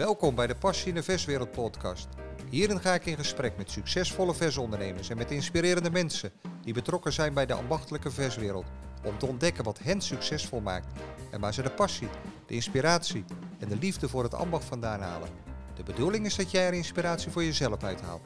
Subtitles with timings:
[0.00, 2.08] Welkom bij de Passie in de Verswereld podcast.
[2.50, 6.32] Hierin ga ik in gesprek met succesvolle versondernemers en met inspirerende mensen
[6.62, 8.64] die betrokken zijn bij de ambachtelijke verswereld.
[9.04, 10.86] Om te ontdekken wat hen succesvol maakt
[11.30, 12.08] en waar ze de passie,
[12.46, 13.24] de inspiratie
[13.58, 15.28] en de liefde voor het ambacht vandaan halen.
[15.74, 18.22] De bedoeling is dat jij er inspiratie voor jezelf uithaalt.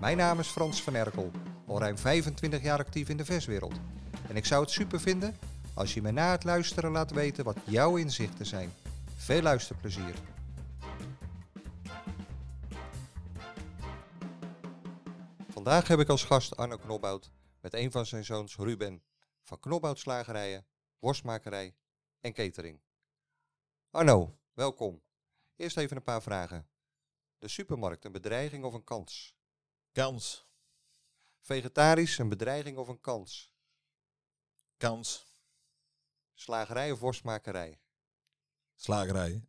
[0.00, 1.30] Mijn naam is Frans van Erkel,
[1.66, 3.74] al ruim 25 jaar actief in de verswereld.
[4.28, 5.36] En ik zou het super vinden
[5.74, 8.72] als je me na het luisteren laat weten wat jouw inzichten zijn.
[9.16, 10.14] Veel luisterplezier.
[15.68, 19.02] Vandaag heb ik als gast Arno Knobhout met een van zijn zoons Ruben
[19.42, 20.66] van Knobhout Slagerijen,
[20.98, 21.76] Worstmakerij
[22.20, 22.80] en Catering.
[23.90, 25.02] Arno, welkom.
[25.56, 26.68] Eerst even een paar vragen.
[27.38, 29.36] De supermarkt een bedreiging of een kans?
[29.92, 30.48] Kans.
[31.40, 33.54] Vegetarisch een bedreiging of een kans?
[34.76, 35.26] Kans.
[36.34, 37.80] Slagerij of worstmakerij?
[38.74, 39.44] Slagerij.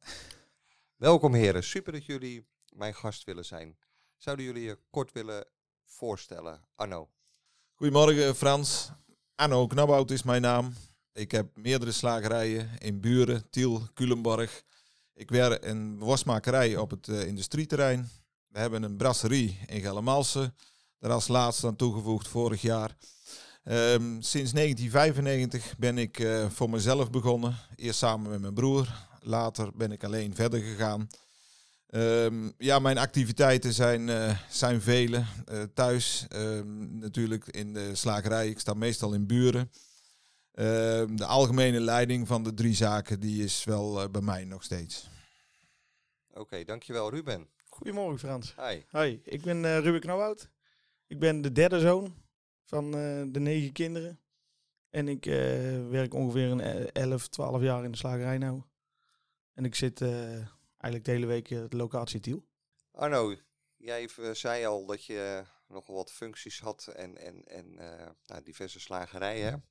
[0.96, 3.78] Welkom heren, super dat jullie mijn gast willen zijn.
[4.18, 5.58] Zouden jullie je kort willen
[5.90, 6.62] voorstellen?
[6.76, 7.10] Arno.
[7.76, 8.92] Goedemorgen Frans.
[9.36, 10.74] Arno Knabhout is mijn naam.
[11.14, 14.64] Ik heb meerdere slagerijen in Buren, Tiel, Culemborg.
[15.14, 18.10] Ik werk in worstmakerij op het uh, industrieterrein.
[18.48, 20.56] We hebben een brasserie in Gellemalsen.
[21.00, 22.96] Daar als laatste aan toegevoegd vorig jaar.
[23.64, 27.58] Um, sinds 1995 ben ik uh, voor mezelf begonnen.
[27.76, 29.08] Eerst samen met mijn broer.
[29.20, 31.08] Later ben ik alleen verder gegaan.
[31.92, 35.24] Um, ja, mijn activiteiten zijn, uh, zijn vele.
[35.52, 38.50] Uh, thuis um, natuurlijk in de slagerij.
[38.50, 39.72] Ik sta meestal in buren.
[41.16, 45.10] de algemene leiding van de drie zaken die is wel bij mij nog steeds.
[46.30, 47.48] Oké, okay, dankjewel Ruben.
[47.70, 48.56] Goedemorgen Frans.
[48.56, 48.82] Hi.
[48.90, 50.50] Hoi, ik ben Ruben Knauwhout.
[51.08, 52.14] Ik ben de derde zoon
[52.66, 54.20] van uh, de negen kinderen.
[54.90, 55.36] En ik uh,
[55.90, 58.62] werk ongeveer een 11, 12 jaar in de slagerij nou.
[59.54, 60.48] En ik zit uh,
[60.80, 62.46] eigenlijk de hele week op de locatie Tiel.
[62.92, 63.36] Arno,
[63.78, 67.74] jij zei al dat je nogal wat functies had en, en, en
[68.26, 69.66] nou, diverse slagerijen.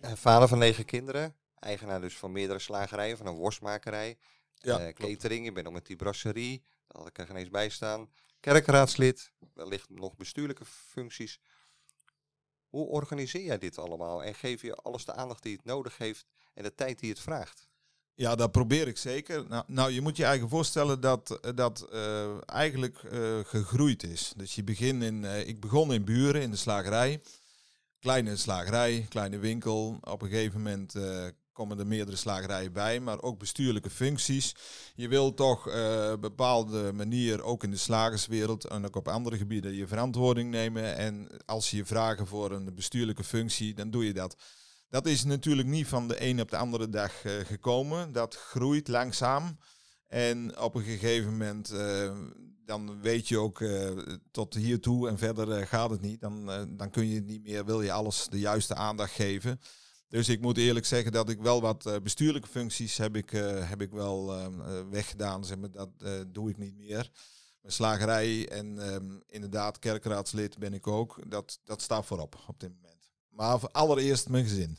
[0.00, 4.18] vader van negen kinderen, eigenaar dus van meerdere slagerijen, van een worstmakerij.
[4.54, 7.68] Ja, catering, je bent nog met die brasserie, daar had ik er geen eens bij
[7.68, 8.10] staan.
[8.40, 11.40] Kerkraadslid, wellicht nog bestuurlijke functies.
[12.68, 16.26] Hoe organiseer jij dit allemaal en geef je alles de aandacht die het nodig heeft
[16.54, 17.67] en de tijd die het vraagt?
[18.18, 19.44] Ja, dat probeer ik zeker.
[19.48, 24.32] Nou, nou je moet je eigen voorstellen dat dat uh, eigenlijk uh, gegroeid is.
[24.36, 27.22] Dus je begint in, uh, ik begon in Buren in de slagerij.
[28.00, 29.98] Kleine slagerij, kleine winkel.
[30.00, 30.94] Op een gegeven moment
[31.52, 34.54] komen er meerdere slagerijen bij, maar ook bestuurlijke functies.
[34.94, 39.74] Je wil toch uh, bepaalde manier, ook in de slagerswereld en ook op andere gebieden,
[39.74, 40.96] je verantwoording nemen.
[40.96, 44.36] En als je je vragen voor een bestuurlijke functie, dan doe je dat.
[44.88, 48.12] Dat is natuurlijk niet van de een op de andere dag uh, gekomen.
[48.12, 49.58] Dat groeit langzaam.
[50.06, 52.16] En op een gegeven moment, uh,
[52.64, 53.90] dan weet je ook uh,
[54.30, 56.20] tot hiertoe en verder gaat het niet.
[56.20, 59.60] Dan, dan kun je niet meer, wil je alles de juiste aandacht geven.
[60.08, 63.30] Dus ik moet eerlijk zeggen dat ik wel wat bestuurlijke functies heb ik,
[63.64, 64.46] heb ik wel uh,
[64.90, 65.44] weggedaan.
[65.44, 65.90] Zeg maar, dat
[66.26, 67.10] doe ik niet meer.
[67.60, 71.30] Mijn slagerij en um, inderdaad kerkraadslid ben ik ook.
[71.30, 72.97] Dat, dat staat voorop op dit moment.
[73.38, 74.78] Maar allereerst mijn gezin.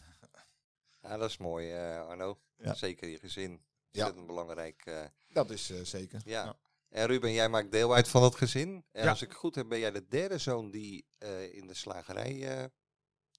[1.02, 2.40] Ja, dat is mooi Arno.
[2.58, 2.74] Ja.
[2.74, 3.62] Zeker je gezin.
[3.92, 4.14] Ja.
[4.14, 5.10] belangrijk.
[5.28, 6.22] dat is zeker.
[6.26, 6.44] Ja.
[6.44, 6.58] ja.
[6.90, 8.86] En Ruben, jij maakt deel uit van het gezin.
[8.92, 11.06] En als ik goed heb, ben jij de derde zoon die
[11.52, 12.70] in de slagerij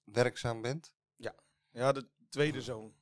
[0.03, 0.91] werkzaam bent.
[1.15, 1.35] Ja.
[1.71, 2.93] Ja, de tweede zoon.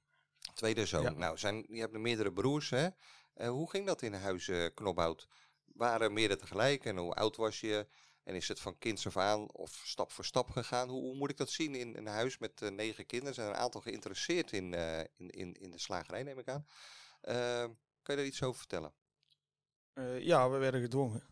[0.53, 1.17] Tweede zoon.
[1.17, 2.87] Nou, zijn, je hebt meerdere broers, hè?
[3.35, 5.27] Uh, hoe ging dat in huis uh, Knobhout?
[5.65, 7.87] Waren meerdere tegelijk en hoe oud was je?
[8.23, 10.89] En is het van kinds af aan of stap voor stap gegaan?
[10.89, 13.33] Hoe, hoe moet ik dat zien in een huis met uh, negen kinderen?
[13.33, 14.73] Zijn er een aantal geïnteresseerd in,
[15.17, 16.65] in, in, in de slagerij, neem ik aan.
[18.01, 18.93] kan je daar iets over vertellen?
[20.19, 21.23] ja, we werden gedwongen.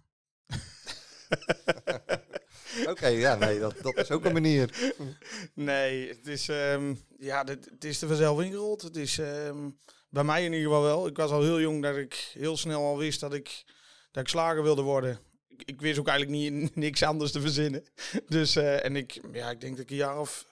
[2.92, 4.94] Oké, ja, nee, dat, dat is ook een manier.
[5.54, 8.82] Nee, het is, um, ja, het, het is er vanzelf ingerold.
[8.82, 9.80] Het is um,
[10.10, 11.08] bij mij in ieder geval wel.
[11.08, 13.64] Ik was al heel jong dat ik heel snel al wist dat ik,
[14.12, 15.20] dat ik slager wilde worden.
[15.66, 17.84] Ik, wist ook eigenlijk niet, niks anders te verzinnen.
[18.28, 20.48] Dus, uh, en ik, ja, ik denk dat ik een jaar of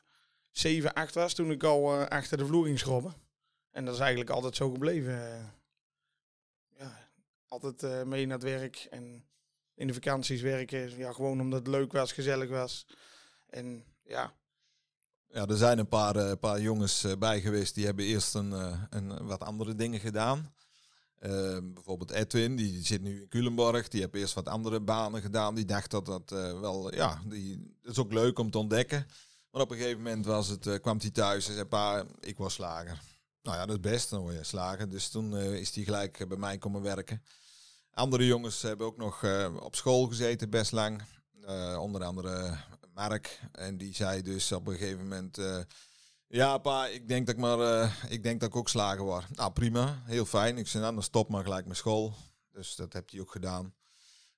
[0.52, 3.14] zeven, acht was toen ik al uh, achter de vloer ging schrobben.
[3.72, 5.14] En dat is eigenlijk altijd zo gebleven.
[5.14, 5.46] Uh,
[6.80, 7.10] ja,
[7.48, 9.26] altijd mee naar het werk en
[9.76, 10.98] in de vakanties werken.
[10.98, 12.86] Ja, gewoon omdat het leuk was, gezellig was.
[13.50, 14.34] En ja.
[15.28, 18.52] Ja, er zijn een paar, uh, paar jongens bij geweest die hebben eerst een,
[18.90, 20.54] een wat andere dingen gedaan.
[21.26, 23.88] Ehm, bijvoorbeeld Edwin, die zit nu in Culemborg.
[23.88, 25.56] Die heeft eerst wat andere banen gedaan.
[25.56, 26.30] Die dacht dat dat
[26.60, 29.08] wel, ja, die, dat is ook leuk om te ontdekken.
[29.52, 32.54] Maar op een gegeven moment was het, kwam hij thuis en zei, pa, ik was
[32.54, 33.02] slager.
[33.44, 34.90] Nou ja, dat is best, dan word je slager.
[34.90, 37.24] Dus toen is hij gelijk bij mij komen werken.
[37.92, 39.26] Andere jongens hebben ook nog
[39.60, 41.02] op school gezeten, best lang.
[41.80, 42.58] onder andere
[42.94, 43.40] Mark.
[43.52, 45.38] En die zei dus op een gegeven moment...
[46.36, 49.36] ja, pa, ik denk dat ik maar, ik denk dat ik ook slagen word.
[49.36, 50.58] Nou, prima, heel fijn.
[50.58, 52.14] Ik zei, nou, dan stop maar gelijk met school.
[52.52, 53.74] Dus dat heeft hij ook gedaan.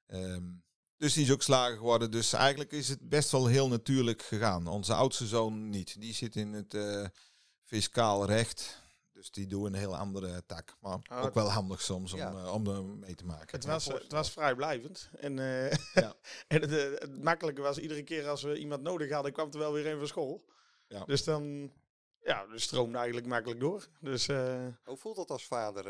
[0.07, 0.63] Um,
[0.97, 2.11] dus die is ook slager geworden.
[2.11, 4.67] Dus eigenlijk is het best wel heel natuurlijk gegaan.
[4.67, 6.01] Onze oudste zoon niet.
[6.01, 7.05] Die zit in het uh,
[7.63, 8.81] fiscaal recht.
[9.13, 10.75] Dus die doen een heel andere tak.
[10.79, 13.47] Maar ah, ook wel handig soms om, uh, om er mee te maken.
[13.55, 15.09] Het was, het was vrijblijvend.
[15.19, 16.13] En, uh, ja.
[16.47, 19.73] en het, het, makkelijke was iedere keer als we iemand nodig hadden, kwam er wel
[19.73, 20.45] weer een van school.
[20.87, 21.05] Ja.
[21.05, 21.71] Dus dan
[22.31, 23.87] ja, dus stroomde eigenlijk makkelijk door.
[23.99, 24.27] Dus,
[24.83, 25.85] Hoe voelt dat als vader?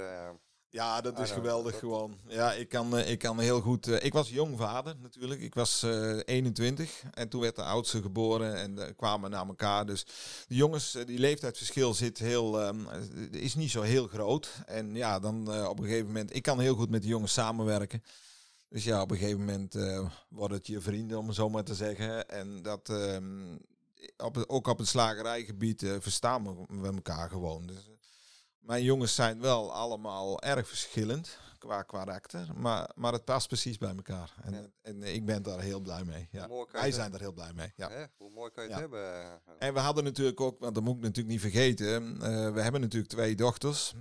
[0.70, 2.18] Ja, dat is geweldig gewoon.
[2.28, 3.88] Ja, ik kan, eh, ik kan heel goed.
[3.88, 5.42] Uh, ik was jong vader natuurlijk.
[5.42, 9.48] Ik was uh, eh, 21 en toen werd de oudste geboren en uh, kwamen naar
[9.48, 9.86] elkaar.
[9.86, 10.06] Dus
[10.48, 12.88] de jongens, die leeftijdsverschil zit heel, um,
[13.32, 14.52] is niet zo heel groot.
[14.66, 18.04] En ja, dan op een gegeven moment, ik kan heel goed met de jongens samenwerken.
[18.70, 19.74] Dus ja, op een gegeven moment
[20.30, 22.30] worden het je vrienden, om het zo maar te zeggen.
[22.30, 23.56] En dat, ehm,
[24.18, 27.68] op, ook op het slagerijgebied verstaan we elkaar gewoon.
[27.68, 27.90] Dus,
[28.60, 33.96] mijn jongens zijn wel allemaal erg verschillend qua karakter, maar, maar het past precies bij
[33.96, 34.34] elkaar.
[34.44, 36.28] En, en ik ben daar heel blij mee.
[36.32, 36.48] Ja.
[36.72, 37.74] Wij zijn daar heel blij mee.
[37.76, 38.10] Ja.
[38.18, 39.42] Hoe mooi kan je het hebben?
[39.60, 42.20] En we hadden natuurlijk ook, want dat moet ik natuurlijk niet vergeten, uh,
[42.54, 43.94] we hebben natuurlijk twee dochters.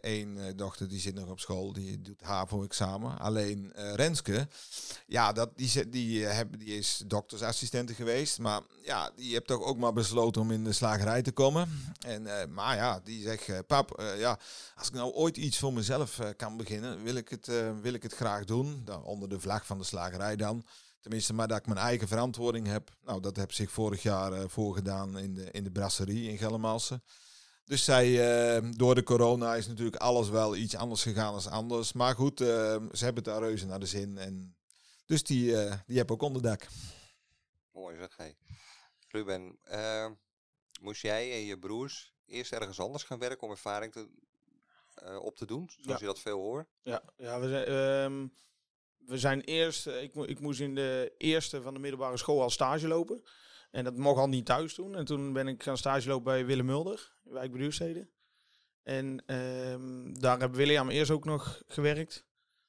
[0.00, 3.18] Eén uh, dochter die zit nog op school, die doet HAVO-examen.
[3.18, 4.48] Alleen uh, Renske,
[5.06, 9.76] ja, dat, die, die, heb, die is doktersassistente geweest, maar ja, die heeft toch ook
[9.76, 11.68] maar besloten om in de slagerij te komen.
[12.06, 14.38] En, maar ja, die zegt, pap, ja,
[14.74, 18.02] als ik nou ooit iets voor mezelf kan beginnen, wil ik het, uh, wil ik
[18.02, 18.88] het graag doen.
[19.02, 20.66] Onder de vlag van de slagerij dan.
[21.00, 22.96] Tenminste, maar dat ik mijn eigen verantwoording heb.
[23.04, 27.02] Nou, dat heb zich vorig jaar uh, voorgedaan in de, in de brasserie in Geldermalsen.
[27.64, 31.92] Dus zij, uh, door de corona is natuurlijk alles wel iets anders gegaan als anders.
[31.92, 34.18] Maar goed, ze hebben daar reuze naar de zin.
[34.18, 34.56] En
[35.04, 35.54] dus die,
[35.86, 36.66] die heb ook onderdak.
[37.72, 38.36] Mooi zeg, hey.
[39.08, 39.58] Ruben,
[40.80, 44.08] moest jij en je broers eerst ergens anders gaan werken om ervaring te,
[45.04, 46.68] uh, op te doen, zoals je dat veel hoort?
[46.82, 48.32] Ja, ja we, zijn, um,
[48.98, 52.50] we zijn eerst, uh, ik, ik moest in de eerste van de middelbare school al
[52.50, 53.22] stage lopen.
[53.70, 54.96] En dat mocht al niet thuis doen.
[54.96, 58.08] En toen ben ik gaan stage lopen bij Willem Mulder, in Wijk Beduurstede.
[58.82, 62.26] En um, daar heb William eerst ook nog gewerkt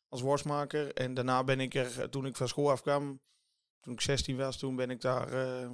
[0.07, 0.93] als worstmaker.
[0.93, 3.21] En daarna ben ik er, toen ik van school afkwam,
[3.79, 5.69] toen ik 16 was, toen ben ik daar, uh,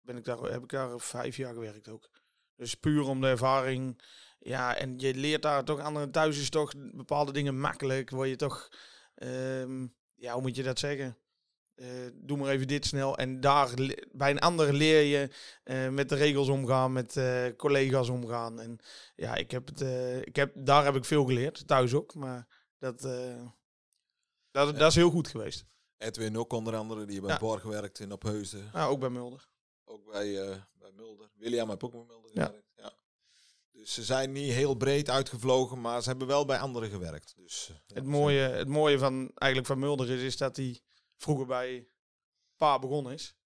[0.00, 2.10] ben ik daar, heb ik daar vijf jaar gewerkt ook.
[2.56, 4.02] Dus puur om de ervaring
[4.44, 8.10] ja, en je leert daar toch anderen thuis is toch bepaalde dingen makkelijk.
[8.10, 8.68] Word je toch,
[9.14, 11.18] um, ja, hoe moet je dat zeggen?
[11.76, 13.16] Uh, doe maar even dit snel.
[13.18, 13.74] En daar
[14.12, 15.30] bij een ander leer je
[15.64, 18.60] uh, met de regels omgaan, met uh, collega's omgaan.
[18.60, 18.78] En
[19.16, 19.80] ja, ik heb het,
[20.26, 22.14] ik heb, daar heb ik veel geleerd, thuis ook.
[22.14, 22.46] Maar
[22.78, 23.00] dat,
[24.50, 25.66] dat, dat is heel goed geweest.
[25.96, 27.38] Edwin ook onder andere, die bij ja.
[27.38, 28.70] Borg gewerkt in Opheusden.
[28.72, 29.48] Ja, ook bij Mulder.
[29.84, 30.32] Ook bij,
[30.72, 31.30] bij Mulder.
[31.34, 32.72] William heb ook bij Mulder gewerkt.
[32.76, 32.92] Ja.
[33.74, 37.34] Dus ze zijn niet heel breed uitgevlogen, maar ze hebben wel bij anderen gewerkt.
[37.36, 40.80] Dus, ja, het, mooie, het mooie van, eigenlijk van Mulder is, is dat hij
[41.16, 41.88] vroeger bij
[42.56, 43.36] Pa begonnen is.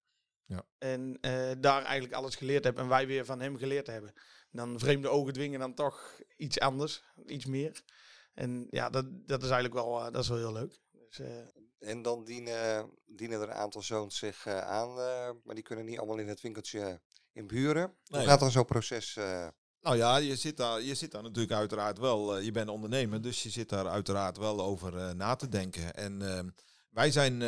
[0.45, 0.65] Ja.
[0.77, 4.13] En uh, daar eigenlijk alles geleerd heeft en wij weer van hem geleerd hebben.
[4.51, 7.81] Dan vreemde ogen dwingen dan toch iets anders, iets meer.
[8.33, 10.79] En ja, dat, dat is eigenlijk wel, uh, dat is wel heel leuk.
[10.91, 11.27] Dus, uh,
[11.79, 14.93] en dan dienen, dienen er een aantal zoons zich aan,
[15.43, 17.01] maar die kunnen niet allemaal in het winkeltje
[17.31, 17.97] in buren.
[18.05, 19.17] Hoe gaat dan zo'n proces
[19.81, 22.37] nou ja, je zit daar, je zit daar natuurlijk uiteraard wel.
[22.37, 25.95] Uh, je bent ondernemer, dus je zit daar uiteraard wel over uh, na te denken.
[25.95, 26.39] En uh,
[26.89, 27.41] wij zijn,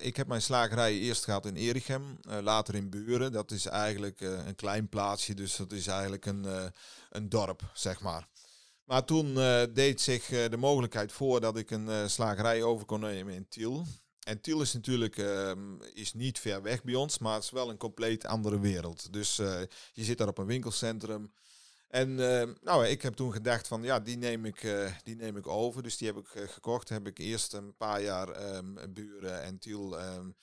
[0.00, 3.32] ik heb mijn slagerij eerst gehad in Erichem, later in Buren.
[3.32, 6.72] Dat is eigenlijk een klein plaatsje, dus dat is eigenlijk een,
[7.10, 8.28] een dorp, zeg maar.
[8.84, 9.34] Maar toen
[9.72, 13.84] deed zich de mogelijkheid voor dat ik een slagerij over kon nemen in Tiel.
[14.22, 17.70] En Tiel is natuurlijk ehm, is niet ver weg bij ons, maar het is wel
[17.70, 19.12] een compleet andere wereld.
[19.12, 19.36] Dus
[19.92, 21.32] je zit daar op een winkelcentrum.
[21.88, 25.36] En uh, nou, ik heb toen gedacht van ja, die neem ik, uh, die neem
[25.36, 25.82] ik over.
[25.82, 26.88] Dus die heb ik uh, gekocht.
[26.88, 30.36] Heb ik eerst een paar jaar um, Buren en Tiel um,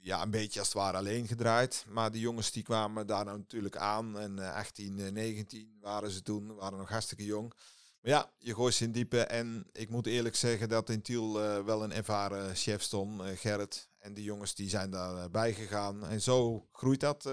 [0.00, 1.84] ja, een beetje als het ware alleen gedraaid.
[1.88, 4.18] Maar die jongens die kwamen daar nou natuurlijk aan.
[4.18, 7.52] En 18, 19 waren ze toen, waren nog hartstikke jong.
[8.00, 9.20] Maar ja, je gooit ze in diepe.
[9.20, 11.32] En ik moet eerlijk zeggen dat in Tiel
[11.64, 13.88] wel een ervaren chef stond, Gerrit.
[13.98, 16.06] En die jongens die zijn daarbij gegaan.
[16.06, 17.30] En zo groeit dat.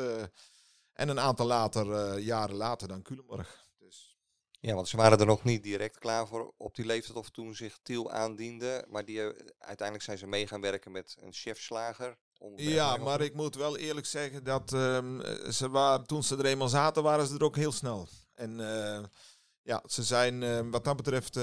[1.01, 3.69] En een aantal later, uh, jaren later dan Culemborg.
[3.79, 4.17] Dus.
[4.59, 7.55] Ja, want ze waren er nog niet direct klaar voor op die leeftijd of toen
[7.55, 8.85] zich Tiel aandiende.
[8.89, 9.25] Maar die, uh,
[9.57, 12.17] uiteindelijk zijn ze mee gaan werken met een chefslager.
[12.55, 16.67] Ja, maar ik moet wel eerlijk zeggen dat um, ze waren, toen ze er eenmaal
[16.67, 18.07] zaten, waren ze er ook heel snel.
[18.33, 19.03] En uh,
[19.61, 21.39] ja, ze zijn wat dat betreft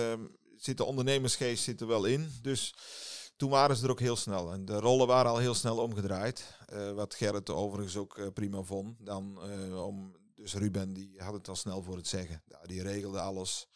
[0.57, 2.33] zit de ondernemersgeest zit er wel in.
[2.43, 2.75] Dus
[3.39, 4.53] toen waren ze er ook heel snel.
[4.53, 6.59] En de rollen waren al heel snel omgedraaid.
[6.73, 8.97] Uh, wat Gerrit overigens ook prima vond.
[8.99, 9.41] Dan
[9.75, 12.43] om, dus Ruben die had het al snel voor het zeggen.
[12.47, 13.67] Ja, die regelde alles.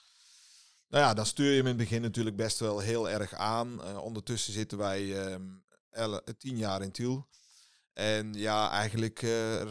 [0.89, 3.99] Nou ja, dan stuur je hem in het begin natuurlijk best wel heel erg aan.
[3.99, 5.65] ondertussen zitten wij um,
[6.39, 7.29] tien jaar in Tiel.
[7.93, 9.19] En ja, eigenlijk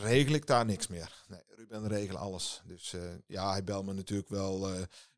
[0.02, 1.24] regel ik daar niks meer.
[1.28, 2.62] Nee, Ruben regelt alles.
[2.66, 2.96] Dus
[3.28, 4.70] ja, hij belt me natuurlijk wel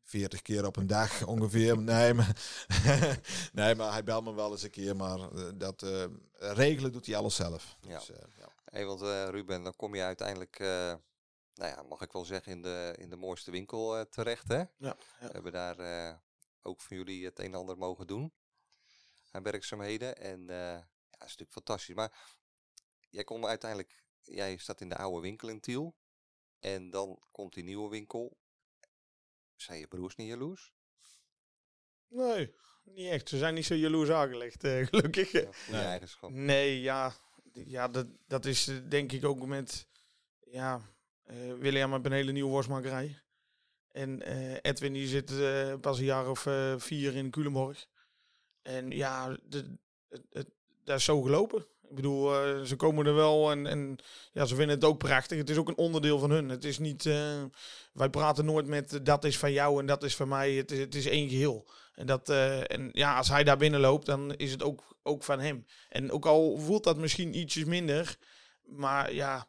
[0.04, 1.78] 40 keer op een dag ongeveer.
[1.82, 2.36] Nee, maar,
[3.52, 4.96] nee, maar hij belt me wel eens een keer.
[4.96, 5.18] Maar
[5.58, 5.86] dat
[6.34, 7.76] regelen doet hij alles zelf.
[7.80, 7.98] Ja.
[7.98, 8.06] Dus,
[8.38, 8.48] ja.
[8.64, 10.58] Hey, want Ruben, dan kom je uiteindelijk,
[11.54, 14.48] nou ja, mag ik wel zeggen, in de, in de mooiste winkel terecht.
[14.48, 14.58] Hè?
[14.58, 14.96] Ja, ja.
[15.18, 16.20] We hebben daar
[16.62, 18.32] ook voor jullie het een en ander mogen doen
[19.30, 20.16] aan werkzaamheden.
[20.16, 20.74] En ja,
[21.10, 21.94] dat is natuurlijk fantastisch.
[21.94, 22.12] Maar
[23.10, 25.94] jij komt uiteindelijk, jij staat in de oude winkel in Tiel.
[26.60, 28.36] En dan komt die nieuwe winkel.
[29.56, 30.72] Zijn je broers niet jaloers?
[32.08, 33.28] Nee, niet echt.
[33.28, 35.32] Ze zijn niet zo jaloers aangelegd, eh, gelukkig.
[35.32, 35.80] Ja, nee.
[35.80, 36.30] eigenschap.
[36.30, 37.12] Nee, ja,
[37.52, 39.88] ja dat, dat is eh, denk ik ook met...
[40.40, 40.80] Ja,
[41.26, 43.22] uh, William heeft een hele nieuwe worstmakerij.
[43.90, 47.86] En uh, Edwin die zit uh, pas een jaar of vier in Culemborg.
[48.62, 50.50] En ja, de, het, het,
[50.84, 51.66] dat is zo gelopen.
[51.94, 53.96] Ik bedoel, uh, ze komen er wel en, en
[54.32, 55.38] ja, ze vinden het ook prachtig.
[55.38, 56.48] Het is ook een onderdeel van hun.
[56.48, 57.42] Het is niet, uh,
[57.92, 60.52] wij praten nooit met dat is van jou en dat is van mij.
[60.52, 61.66] Het is, het is één geheel.
[61.94, 65.22] En, dat, uh, en ja, als hij daar binnen loopt, dan is het ook, ook
[65.22, 65.66] van hem.
[65.88, 68.16] En ook al voelt dat misschien ietsjes minder,
[68.64, 69.48] maar ja,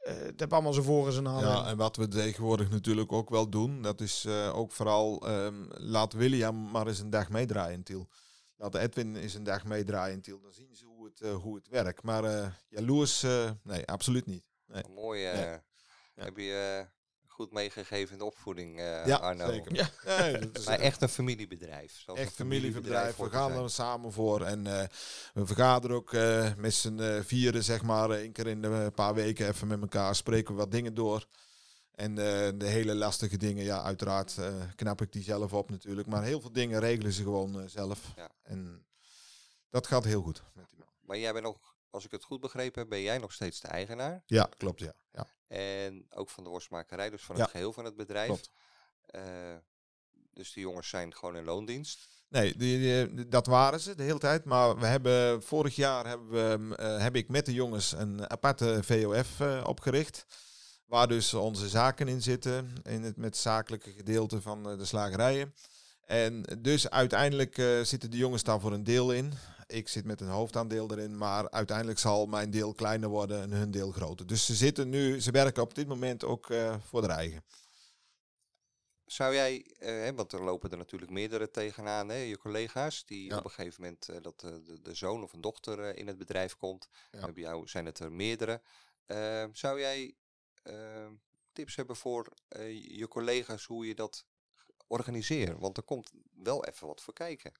[0.00, 1.52] het heeft allemaal zijn voor en zijn nadelen.
[1.52, 6.12] Ja, en wat we tegenwoordig natuurlijk ook wel doen, dat is ook vooral, um, laat
[6.12, 8.08] William maar eens een dag meedraaien Tiel.
[8.56, 10.40] Laat Edwin eens een dag meedraaien Tiel.
[10.40, 12.02] Dan zien ze hoe het, uh, hoe het werkt.
[12.02, 14.44] Maar uh, jaloers, uh, nee, absoluut niet.
[14.66, 14.82] Nee.
[14.94, 15.24] Mooi.
[15.24, 15.58] Nee.
[16.14, 16.86] Heb je
[17.26, 19.46] goed meegegeven in de opvoeding, ja, Arno?
[19.46, 19.74] Zeker.
[19.74, 22.04] Ja, nee, dat is, maar echt een familiebedrijf.
[22.06, 23.16] Echt een familiebedrijf.
[23.16, 24.44] We gaan er samen voor.
[24.44, 24.62] En
[25.34, 26.12] we vergaderen ook
[26.56, 30.14] met z'n vieren, zeg maar, één keer in een paar weken even met elkaar.
[30.14, 31.26] Spreken we wat dingen door.
[31.94, 36.08] En de, de hele lastige dingen, ja, uiteraard uh, knap ik die zelf op natuurlijk.
[36.08, 38.12] Maar heel veel dingen regelen ze gewoon uh, zelf.
[38.16, 38.30] Ja.
[38.42, 38.86] En
[39.70, 40.79] dat gaat heel goed met die.
[41.10, 43.68] Maar jij bent nog, als ik het goed begrepen heb, ben jij nog steeds de
[43.68, 44.22] eigenaar?
[44.26, 44.92] Ja, klopt, ja.
[45.12, 45.26] ja.
[45.46, 48.26] En ook van de worstmakerij, dus van het geheel van het bedrijf.
[48.26, 48.50] Klopt.
[49.10, 49.22] Uh,
[50.32, 52.08] dus die jongens zijn gewoon in loondienst?
[52.28, 54.44] Nee, die, die, dat waren ze de hele tijd.
[54.44, 56.28] Maar we hebben vorig jaar hebben
[56.68, 60.26] we, heb ik met de jongens een aparte VOF opgericht.
[60.86, 65.54] Waar dus onze zaken in zitten, in het met zakelijke gedeelte van eh, de slagerijen.
[66.10, 69.32] En dus uiteindelijk uh, zitten de jongens daar voor een deel in.
[69.66, 73.70] Ik zit met een hoofdaandeel erin, maar uiteindelijk zal mijn deel kleiner worden en hun
[73.70, 74.26] deel groter.
[74.26, 77.44] Dus ze zitten nu, ze werken op dit moment ook uh, voor de eigen.
[79.04, 83.44] Zou jij, uh, want er lopen er natuurlijk meerdere tegenaan, hè, je collega's, die op
[83.44, 86.88] een gegeven moment dat de, de, zoon of een dochter in het bedrijf komt.
[87.10, 87.32] Ja.
[87.32, 88.60] Bij jou zijn het er meerdere.
[89.52, 90.14] zou jij
[91.52, 94.24] tips hebben voor eh, je collega's hoe je dat
[94.90, 95.58] organiseert?
[95.58, 96.10] Want er komt
[96.42, 97.52] wel even wat voor kijken.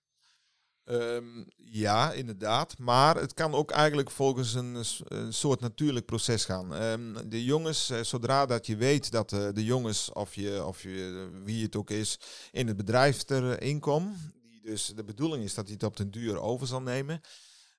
[0.84, 2.78] Um, ja, inderdaad.
[2.78, 6.82] Maar het kan ook eigenlijk volgens een, een soort natuurlijk proces gaan.
[6.82, 10.82] Um, de jongens, uh, zodra dat je weet dat uh, de jongens, of, je, of
[10.82, 12.18] je, wie het ook is,
[12.50, 16.10] in het bedrijf erin komen, die dus de bedoeling is dat hij het op den
[16.10, 17.20] duur over zal nemen,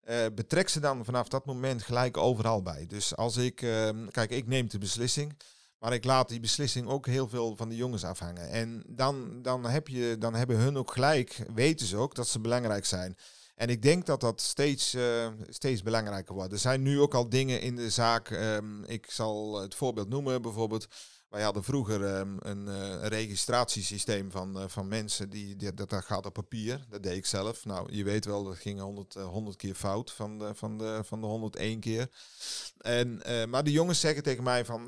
[0.10, 2.86] uh, betrek ze dan vanaf dat moment gelijk overal bij.
[2.88, 5.38] Dus als ik, uh, kijk, ik neem de beslissing,
[5.82, 8.50] maar ik laat die beslissing ook heel veel van de jongens afhangen.
[8.50, 12.40] En dan, dan, heb je, dan hebben hun ook gelijk, weten ze ook dat ze
[12.40, 13.18] belangrijk zijn.
[13.56, 16.54] En ik denk dat dat steeds, uh, steeds belangrijker wordt.
[16.54, 18.30] Er zijn nu ook al dingen in de zaak.
[18.30, 20.88] Um, ik zal het voorbeeld noemen, bijvoorbeeld
[21.32, 25.90] wij hadden vroeger um, een, uh, een, registratiesysteem van, uh, van mensen, die, die, dat,
[25.90, 26.86] dat gaat op papier.
[26.90, 27.66] Dat deed ik zelf.
[27.66, 31.02] Nou, je weet wel, dat ging 100, uh, 100 keer fout van de, van, de,
[31.04, 32.10] van de 101 keer.
[32.78, 34.88] En, maar de jongens zeggen tegen mij van,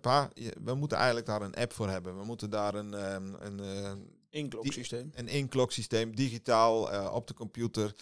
[0.00, 0.30] pa,
[0.64, 2.18] we moeten eigenlijk daar een app voor hebben.
[2.18, 3.14] We moeten daar een...
[3.14, 5.10] Um, een inkloksysteem.
[5.14, 7.94] Een inkloksysteem, digitaal, op de computer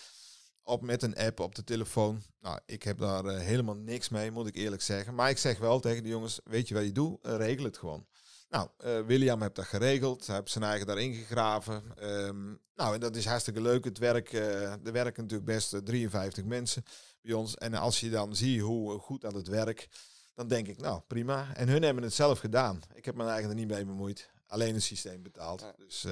[0.64, 2.22] op met een app op de telefoon.
[2.40, 5.14] Nou, ik heb daar uh, helemaal niks mee, moet ik eerlijk zeggen.
[5.14, 7.26] Maar ik zeg wel tegen de jongens, weet je wat je doet?
[7.26, 8.06] Uh, regel het gewoon.
[8.48, 10.26] Nou, uh, William heeft dat geregeld.
[10.26, 11.82] Hij heeft zijn eigen daarin gegraven.
[12.02, 13.84] Um, nou, en dat is hartstikke leuk.
[13.84, 16.84] Het werk, er werken natuurlijk best 53 mensen
[17.22, 17.56] bij ons.
[17.56, 19.88] En als je dan ziet hoe goed dat het werkt,
[20.34, 21.54] dan denk ik, nou, prima.
[21.54, 22.80] En hun hebben het zelf gedaan.
[22.94, 24.30] Ik heb mijn eigen er niet mee bemoeid.
[24.46, 25.72] Alleen het systeem betaald.
[25.76, 26.06] Dus...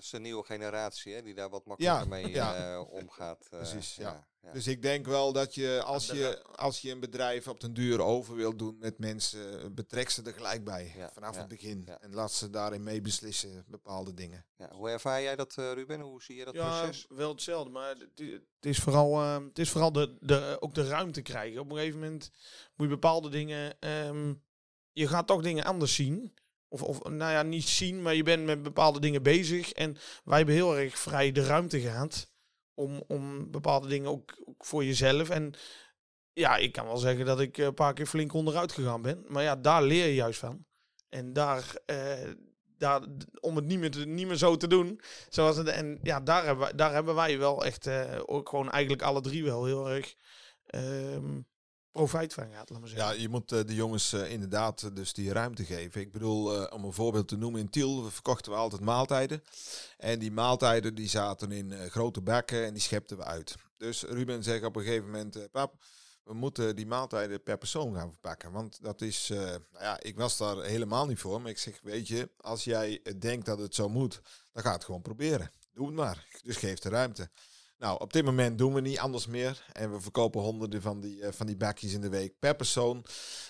[0.00, 3.44] Dat is de nieuwe generatie hè, die daar wat makkelijker mee uh, omgaat.
[3.44, 4.26] Uh, Precies, ja.
[4.42, 4.52] ja.
[4.52, 8.00] Dus ik denk wel dat je als, je als je een bedrijf op den duur
[8.00, 11.88] over wilt doen met mensen, betrek ze er gelijk bij vanaf het begin.
[12.00, 14.46] En laat ze daarin mee beslissen, bepaalde dingen.
[14.70, 16.00] Hoe ervaar jij dat, Ruben?
[16.00, 17.06] Hoe zie je dat proces?
[17.08, 21.60] wel hetzelfde, maar het is vooral, het is vooral de, de, ook de ruimte krijgen.
[21.60, 22.30] Op een gegeven moment
[22.74, 24.42] moet je bepaalde dingen, um,
[24.92, 26.34] je gaat toch dingen anders zien.
[26.72, 29.72] Of, of nou ja, niet zien, maar je bent met bepaalde dingen bezig.
[29.72, 32.30] En wij hebben heel erg vrij de ruimte gehad
[32.74, 35.28] om, om bepaalde dingen ook, voor jezelf.
[35.28, 35.54] En
[36.32, 39.24] ja, ik kan wel zeggen dat ik een paar keer flink onderuit gegaan ben.
[39.28, 40.64] Maar ja, daar leer je juist van.
[41.08, 42.30] En daar, eh,
[42.76, 43.02] daar
[43.40, 45.00] om het niet meer, niet meer zo te doen.
[45.28, 49.20] Zoals en ja, daar hebben, daar hebben wij wel echt uh, ook gewoon eigenlijk alle
[49.20, 50.14] drie wel heel erg
[50.74, 51.46] um,
[51.92, 53.14] profijt van gaat, laat maar zeggen.
[53.14, 56.00] Ja, je moet uh, de jongens uh, inderdaad uh, dus die ruimte geven.
[56.00, 59.42] Ik bedoel, om een voorbeeld te noemen, in Tiel verkochten we altijd maaltijden.
[59.96, 63.54] En die maaltijden die zaten in grote bakken en die schepten we uit.
[63.76, 65.84] Dus Ruben zegt op een gegeven moment, pap,
[66.24, 68.52] we moeten die maaltijden per persoon gaan verpakken.
[68.52, 71.40] Want dat is, nou ja, ik was daar helemaal niet voor.
[71.40, 74.20] Maar ik zeg, weet je, als jij denkt dat het zo moet,
[74.52, 75.50] dan ga het gewoon proberen.
[75.74, 76.26] Doe het maar.
[76.42, 77.30] Dus geef de ruimte.
[77.80, 79.64] Nou, op dit moment doen we niet anders meer.
[79.72, 83.04] En we verkopen honderden van die, uh, van die bakjes in de week per persoon.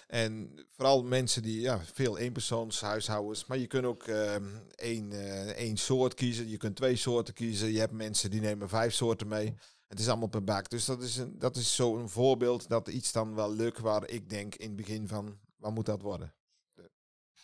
[0.07, 3.47] En vooral mensen die, ja, veel eenpersoons huishoudens.
[3.47, 4.35] Maar je kunt ook uh,
[4.75, 6.49] één, uh, één soort kiezen.
[6.49, 7.73] Je kunt twee soorten kiezen.
[7.73, 9.55] Je hebt mensen die nemen vijf soorten mee.
[9.89, 10.71] Het is allemaal per bak.
[10.71, 14.29] Dus dat is, een, dat is zo'n voorbeeld dat iets dan wel lukt waar ik
[14.29, 16.35] denk in het begin van, waar moet dat worden?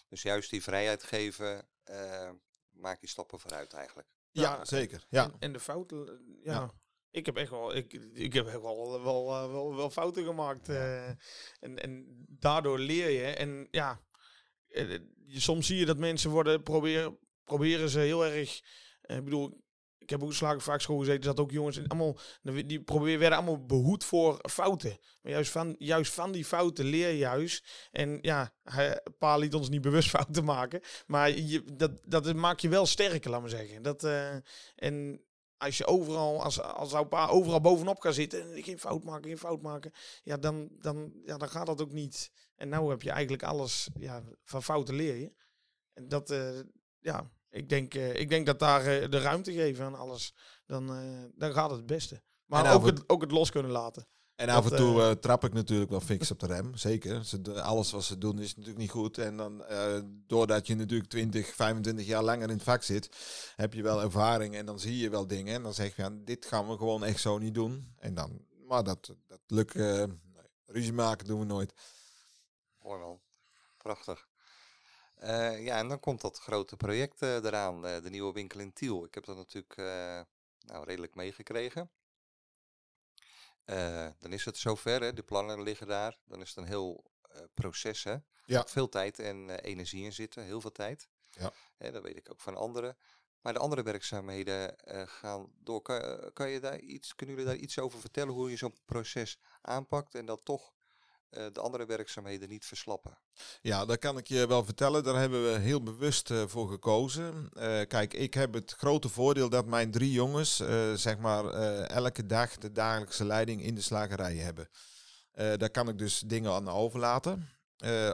[0.09, 2.31] Dus juist die vrijheid geven, uh,
[2.71, 4.09] maak je stappen vooruit eigenlijk.
[4.41, 5.07] Ja, zeker.
[5.09, 5.31] Ja.
[5.39, 6.53] En, de fouten, ja.
[6.53, 6.73] ja.
[7.11, 10.69] Ik heb echt wel, ik, ik heb echt wel, wel, eh, wel, wel, fouten gemaakt.
[10.69, 11.09] Uh,
[11.61, 13.25] en, en daardoor leer je.
[13.25, 14.01] En ja,
[14.69, 18.61] eh, soms zie je dat mensen worden proberen, proberen ze heel erg.
[19.03, 19.65] Ik bedoel,
[20.07, 23.67] ik heb ook slagen vaak school gezeten, dat ook jongens allemaal, die proberen, werden allemaal
[23.67, 24.99] behoed voor fouten.
[25.23, 27.89] Maar juist van, juist van die fouten leer je juist.
[27.91, 30.81] En ja, hij, pa liet ons niet bewust fouten maken.
[31.07, 33.83] Maar je, dat, dat maakt je wel sterker, laat maar zeggen.
[33.83, 34.35] Dat, uh,
[34.75, 35.25] en
[35.57, 39.29] als je overal, als, als jouw pa overal bovenop kan zitten en geen fout maken,
[39.29, 42.31] geen fout maken, ja, dan, dan, ja, dan gaat dat ook niet.
[42.57, 45.33] En nou heb je eigenlijk alles, ja, van fouten leer je.
[45.93, 46.61] En dat, uh,
[47.01, 50.35] ja, ik denk, uh, ik denk dat daar uh, de ruimte geven aan alles,
[50.67, 52.23] dan, uh, dan gaat het het beste.
[52.47, 54.07] Maar ook het, ook het los kunnen laten.
[54.35, 57.25] En af en toe trap ik natuurlijk wel fix op de rem, zeker.
[57.25, 59.19] Ze, alles wat ze doen is natuurlijk niet goed.
[59.19, 59.65] En dan,
[60.27, 63.09] doordat je natuurlijk 20, 25 jaar langer in het vak zit,
[63.57, 65.55] heb je wel ervaring en dan zie je wel dingen.
[65.55, 67.95] En dan zeg je, ja, dit gaan we gewoon echt zo niet doen.
[67.99, 70.07] En dan, maar dat, dat lukt, nee,
[70.67, 71.73] ruzie maken doen we nooit.
[72.83, 73.21] Mooi man,
[73.77, 74.29] prachtig.
[75.23, 78.73] Uh, ja, en dan komt dat grote project uh, eraan, uh, de nieuwe winkel in
[78.73, 79.05] Tiel.
[79.05, 79.77] Ik heb dat natuurlijk
[80.59, 81.91] nou, redelijk meegekregen.
[84.19, 86.19] dan is het zover, hè, de plannen liggen daar.
[86.25, 87.05] Dan is het een heel
[87.55, 88.17] proces, hè.
[88.45, 88.65] Ja.
[88.67, 91.09] Veel tijd en energie in zitten, heel veel tijd.
[91.31, 91.53] Ja.
[91.91, 92.97] dat weet ik ook van anderen.
[93.41, 94.77] Maar de andere werkzaamheden
[95.09, 95.83] gaan door.
[95.83, 99.39] Kan, kan, je daar iets, kunnen jullie daar iets over vertellen hoe je zo'n proces
[99.61, 100.76] aanpakt en dat toch eh,
[101.31, 103.19] de andere werkzaamheden niet verslappen.
[103.63, 105.05] Ja, dat kan ik je wel vertellen.
[105.05, 107.51] Daar hebben we heel bewust uh, voor gekozen.
[107.55, 110.57] Uh, kijk, ik heb het grote voordeel dat mijn drie jongens,
[110.95, 111.45] zeg maar,
[111.85, 114.69] elke dag de dagelijkse leiding in de slagerij hebben.
[115.33, 117.49] daar kan ik dus dingen aan overlaten.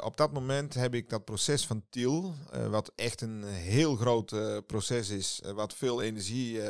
[0.01, 2.35] op dat moment heb ik dat proces van Tiel,
[2.68, 4.35] wat echt een heel groot
[4.66, 6.61] proces is, wat veel energie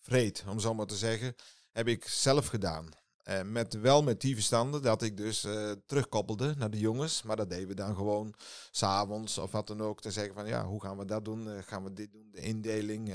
[0.00, 1.34] vreet, om zo maar te zeggen,
[1.72, 3.03] heb ik zelf gedaan.
[3.28, 7.22] Uh, met, wel met die verstanden dat ik dus uh, terugkoppelde naar de jongens.
[7.22, 8.34] Maar dat deden we dan gewoon
[8.70, 10.00] s'avonds of wat dan ook.
[10.00, 11.46] Te zeggen van ja, hoe gaan we dat doen?
[11.46, 12.28] Uh, gaan we dit doen?
[12.32, 13.14] De indeling.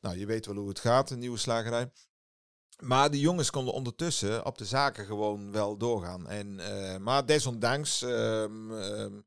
[0.00, 1.90] nou, je weet wel hoe het gaat, een nieuwe slagerij.
[2.80, 6.28] Maar de jongens konden ondertussen op de zaken gewoon wel doorgaan.
[6.28, 6.60] En,
[7.02, 9.24] maar desondanks um, um,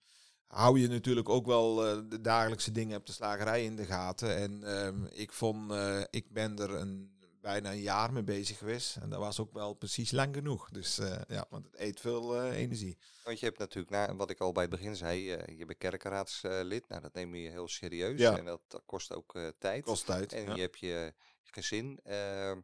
[0.48, 1.76] hou je natuurlijk ook wel
[2.10, 4.36] de dagelijkse dingen op de slagerij in de gaten.
[4.36, 5.74] En um, ik vond,
[6.10, 7.17] ik ben er een
[7.48, 8.96] bijna een jaar mee bezig geweest.
[8.96, 10.70] En dat was ook wel precies lang genoeg.
[10.70, 12.98] Dus uh, ja, want het eet veel uh, energie.
[13.24, 15.78] Want je hebt natuurlijk, na, wat ik al bij het begin zei, uh, je bent
[15.78, 16.88] kerkenraadslid.
[16.88, 18.20] nou, dat neem je heel serieus.
[18.20, 18.38] Ja.
[18.38, 19.84] En dat, dat kost ook tijd.
[19.84, 20.34] Kost tijd.
[20.34, 22.00] En je hebt je gezin.
[22.04, 22.60] Ehm,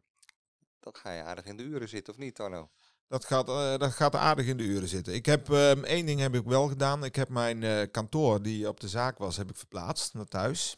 [0.80, 2.70] dan ga je aardig in de uren zitten, of niet, Arno?
[3.08, 3.46] Dat gaat,
[3.80, 5.14] dat gaat aardig in de uren zitten.
[5.14, 7.04] Ik heb um, één ding heb ik wel gedaan.
[7.04, 10.76] Ik heb mijn kantoor die op de zaak was, heb ik verplaatst naar thuis.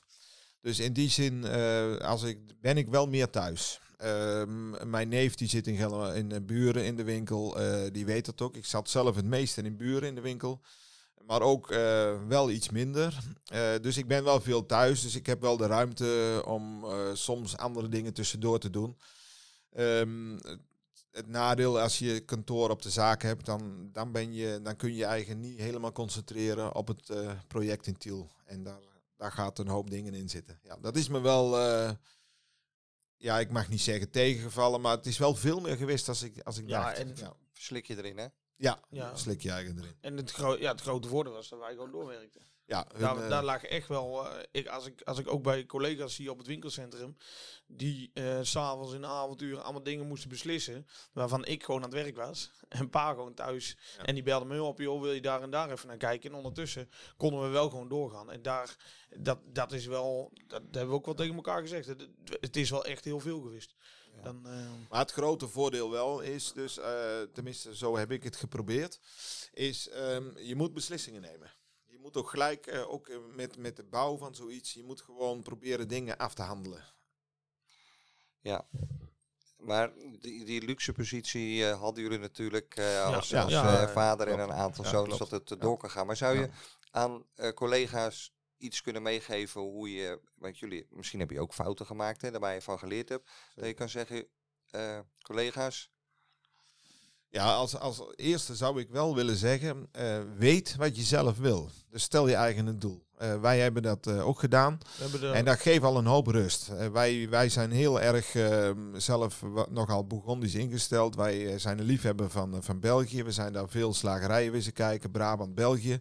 [0.61, 1.45] Dus in die zin
[2.01, 3.81] als ik, ben ik wel meer thuis.
[3.97, 8.41] Ehm, mijn neef die zit in, in Buren in de winkel, uh, die weet dat
[8.41, 8.57] ook.
[8.57, 10.61] Ik zat zelf het meeste in Buren in de winkel.
[11.27, 11.69] Maar ook
[12.29, 13.19] wel iets minder.
[13.81, 15.03] dus ik ben wel veel thuis.
[15.03, 18.97] Dus ik heb wel de ruimte om soms andere dingen tussendoor te doen.
[19.77, 20.39] Um,
[21.11, 24.95] het nadeel als je kantoor op de zaak hebt, dan, dan, ben je, dan kun
[24.95, 27.13] je eigen niet helemaal concentreren op het
[27.47, 28.31] project in Tiel.
[28.45, 28.81] En daar,
[29.17, 30.59] daar gaat een hoop dingen in zitten.
[30.63, 31.57] Ja, dat is me wel,
[33.17, 36.41] ja, ik mag niet zeggen tegengevallen, maar het is wel veel meer geweest als ik,
[36.43, 36.99] als ik ja, dacht.
[36.99, 38.27] En ja, slik je erin, hè?
[38.57, 39.17] Ja, ja.
[39.17, 39.97] slik je eigen erin.
[40.01, 42.43] En het, gro ja, het grote voordeel was dat wij gewoon doorwerkten.
[42.67, 44.27] Ja, daar, uh, daar lag echt wel.
[44.27, 47.17] Uh, ik, als, ik, als ik ook bij collega's zie op het winkelcentrum,
[47.67, 52.03] die uh, s'avonds in de avonturen allemaal dingen moesten beslissen, waarvan ik gewoon aan het
[52.03, 53.77] werk was en pa gewoon thuis.
[54.05, 56.31] En die belde me op, joh, wil je daar en daar even naar kijken?
[56.31, 58.31] En ondertussen konden we wel gewoon doorgaan.
[58.31, 58.77] En daar,
[59.19, 61.87] dat, dat is wel, dat, hebben we ook wel tegen elkaar gezegd.
[61.87, 62.09] Het,
[62.41, 63.75] het is wel echt heel veel geweest.
[64.23, 64.41] Dan,
[64.89, 66.79] maar het grote voordeel wel is dus,
[67.33, 69.01] tenminste zo heb ik het geprobeerd,
[69.53, 71.51] is um, je moet beslissingen nemen.
[72.07, 75.43] Moet ook gelijk, uh, ook eh, met, met de bouw van zoiets, je moet gewoon
[75.43, 76.85] proberen dingen af te handelen.
[78.41, 78.69] Ja,
[79.59, 84.29] maar die, die luxe positie uh, hadden jullie natuurlijk uh, als, ja, als ja, vader
[84.29, 86.07] en een aantal zoons dat het door kan gaan.
[86.07, 86.49] Maar zou je
[86.91, 88.36] aan collega's
[88.67, 92.55] iets kunnen meegeven hoe je, want jullie, misschien heb je ook fouten gemaakt hè, waar
[92.55, 94.29] je van geleerd hebt, dat je kan zeggen,
[95.23, 95.91] collega's,
[97.37, 101.71] ja, als, als eerste zou ik wel willen zeggen, uh, weet wat je zelf wil.
[101.91, 103.05] Dus stel je eigen een doel.
[103.23, 104.79] Uh, wij hebben dat uh, ook gedaan.
[105.33, 106.71] En dat geeft al een hoop rust.
[106.93, 111.15] wij, wij zijn heel erg ehm, zelf nogal Bourgondisch ingesteld.
[111.15, 113.23] Wij zijn een liefhebber van, van België.
[113.23, 116.01] We zijn daar veel slagerijen wezen kijken, Brabant, België.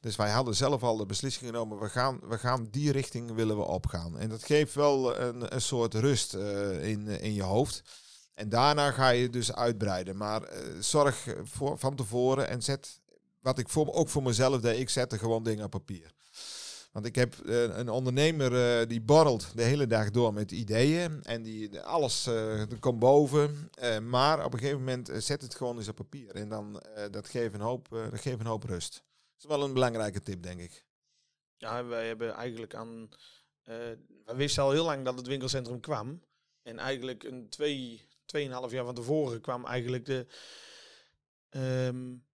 [0.00, 3.56] Dus wij hadden zelf al de beslissing genomen, we gaan, we gaan die richting willen
[3.56, 4.18] we opgaan.
[4.18, 7.82] En dat geeft wel een, een soort rust in, in je hoofd.
[8.34, 10.16] En daarna ga je dus uitbreiden.
[10.16, 13.00] Maar uh, zorg voor, van tevoren en zet,
[13.40, 16.12] wat ik voor, ook voor mezelf deed, ik zette gewoon dingen op papier.
[16.92, 21.22] Want ik heb uh, een ondernemer die borrelt de hele dag door met ideeën.
[21.22, 22.28] En die alles
[22.80, 23.70] komt boven.
[24.02, 26.34] maar op een gegeven moment zet het gewoon eens op papier.
[26.34, 28.92] En dan dat geeft een hoop, dat geeft een hoop rust.
[28.92, 30.84] Dat is wel een belangrijke tip, denk ik.
[31.56, 33.08] Ja, wij hebben eigenlijk aan.
[34.24, 36.20] we wisten al heel lang dat het winkelcentrum kwam.
[36.62, 40.26] En eigenlijk een twee, tweeënhalf jaar van tevoren kwam eigenlijk de
[41.50, 42.24] um,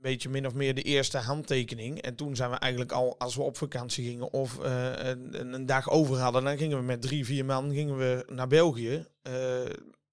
[0.00, 2.00] beetje min of meer de eerste handtekening.
[2.02, 5.66] En toen zijn we eigenlijk al, als we op vakantie gingen of uh, een, een,
[5.66, 9.06] dag over hadden, dan gingen we met drie, vier man gingen we naar België.
[9.22, 9.60] Uh,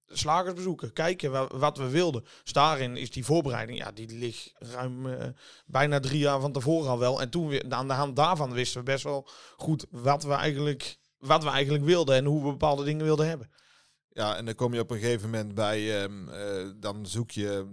[0.08, 2.24] slagers bezoeken, kijken wat, we wilden.
[2.42, 5.24] Dus daarin is die voorbereiding, ja, die ligt ruim uh,
[5.66, 7.20] bijna drie jaar van tevoren al wel.
[7.20, 10.96] En toen we, aan de hand daarvan wisten we best wel goed wat we eigenlijk,
[11.18, 13.50] wat we eigenlijk wilden en hoe we bepaalde dingen wilden hebben.
[14.14, 16.30] Ja, en dan kom je op een gegeven moment bij, um,
[16.80, 17.66] dan zoek je,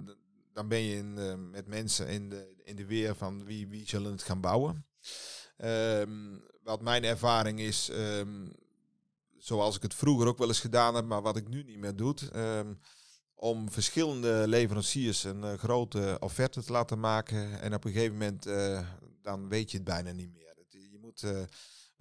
[0.53, 3.87] dan ben je in, uh, met mensen in de, in de weer van wie, wie
[3.87, 4.85] zullen het gaan bouwen.
[5.57, 7.91] Um, wat mijn ervaring is,
[9.37, 11.95] zoals ik het vroeger ook wel eens gedaan heb, maar wat ik nu niet meer
[11.95, 12.15] doe,
[13.35, 17.61] om verschillende leveranciers een uh, grote offerte te laten maken.
[17.61, 18.87] En op een gegeven moment, uh,
[19.21, 20.55] dan weet je het bijna niet meer.
[20.69, 21.25] Je moet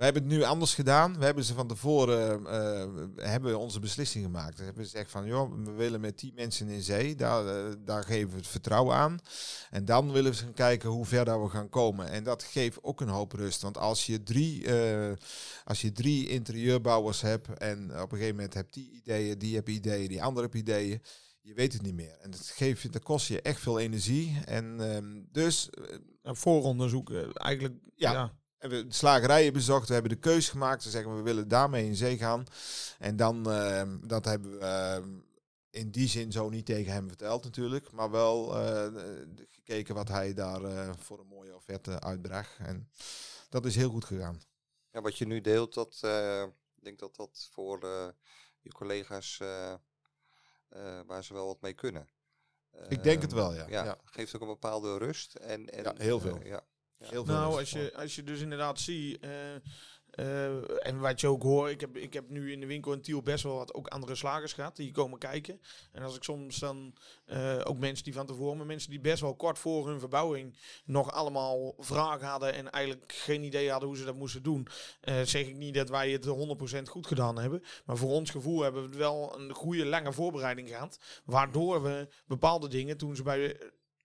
[0.00, 1.18] we hebben het nu anders gedaan.
[1.18, 4.58] We hebben ze van tevoren uh, hebben onze beslissing gemaakt.
[4.58, 7.14] We hebben gezegd van, joh, we willen met die mensen in zee.
[7.14, 9.18] Daar, uh, daar geven we het vertrouwen aan.
[9.70, 12.08] En dan willen we gaan kijken hoe ver dat we gaan komen.
[12.08, 13.62] En dat geeft ook een hoop rust.
[13.62, 15.12] Want als je drie, uh,
[15.64, 19.74] als je drie interieurbouwers hebt en op een gegeven moment hebt die ideeën, die hebben
[19.74, 21.02] ideeën, die andere hebben ideeën.
[21.40, 22.16] Je weet het niet meer.
[22.20, 24.40] En dat, geeft, dat kost je echt veel energie.
[24.44, 25.68] En um, dus...
[26.22, 27.74] Een vooronderzoek, eigenlijk...
[27.94, 28.12] ja.
[28.12, 30.82] ja hebben de slagerijen bezocht, we hebben de keus gemaakt.
[30.82, 32.44] Ze zeggen we willen daarmee in zee gaan.
[32.98, 35.20] En dan, uh, dat hebben we uh,
[35.70, 37.92] in die zin zo niet tegen hem verteld natuurlijk.
[37.92, 38.86] Maar wel uh,
[39.48, 42.56] gekeken wat hij daar eh, voor een mooie offerte uitbracht.
[42.58, 42.90] En
[43.48, 44.40] dat is heel goed gegaan.
[44.92, 46.00] Ja, wat je nu deelt, dat,
[46.74, 47.80] ik denk dat dat voor
[48.60, 49.38] je collega's,
[51.06, 52.08] waar ze wel wat mee kunnen.
[52.88, 53.66] ik denk het wel, ja.
[53.68, 53.84] ja.
[53.84, 53.98] ja.
[54.04, 55.34] Geeft ook een bepaalde rust.
[55.34, 56.42] En, en, ja, heel veel.
[56.44, 56.64] ja
[57.08, 59.30] nou, als je, als je dus inderdaad ziet, uh,
[60.14, 63.00] uh, en wat je ook hoort, ik heb, ik heb nu in de winkel in
[63.00, 65.60] Tiel best wel wat ook andere slagers gehad die komen kijken.
[65.92, 66.94] En als ik soms dan
[67.26, 70.56] uh, ook mensen die van tevoren, maar mensen die best wel kort voor hun verbouwing
[70.84, 74.66] nog allemaal vragen hadden en eigenlijk geen idee hadden hoe ze dat moesten doen,
[75.04, 77.62] zeg ik niet dat wij het 100% goed gedaan hebben.
[77.84, 82.68] Maar voor ons gevoel hebben we wel een goede lange voorbereiding gehad, waardoor we bepaalde
[82.68, 83.56] dingen toen ze bij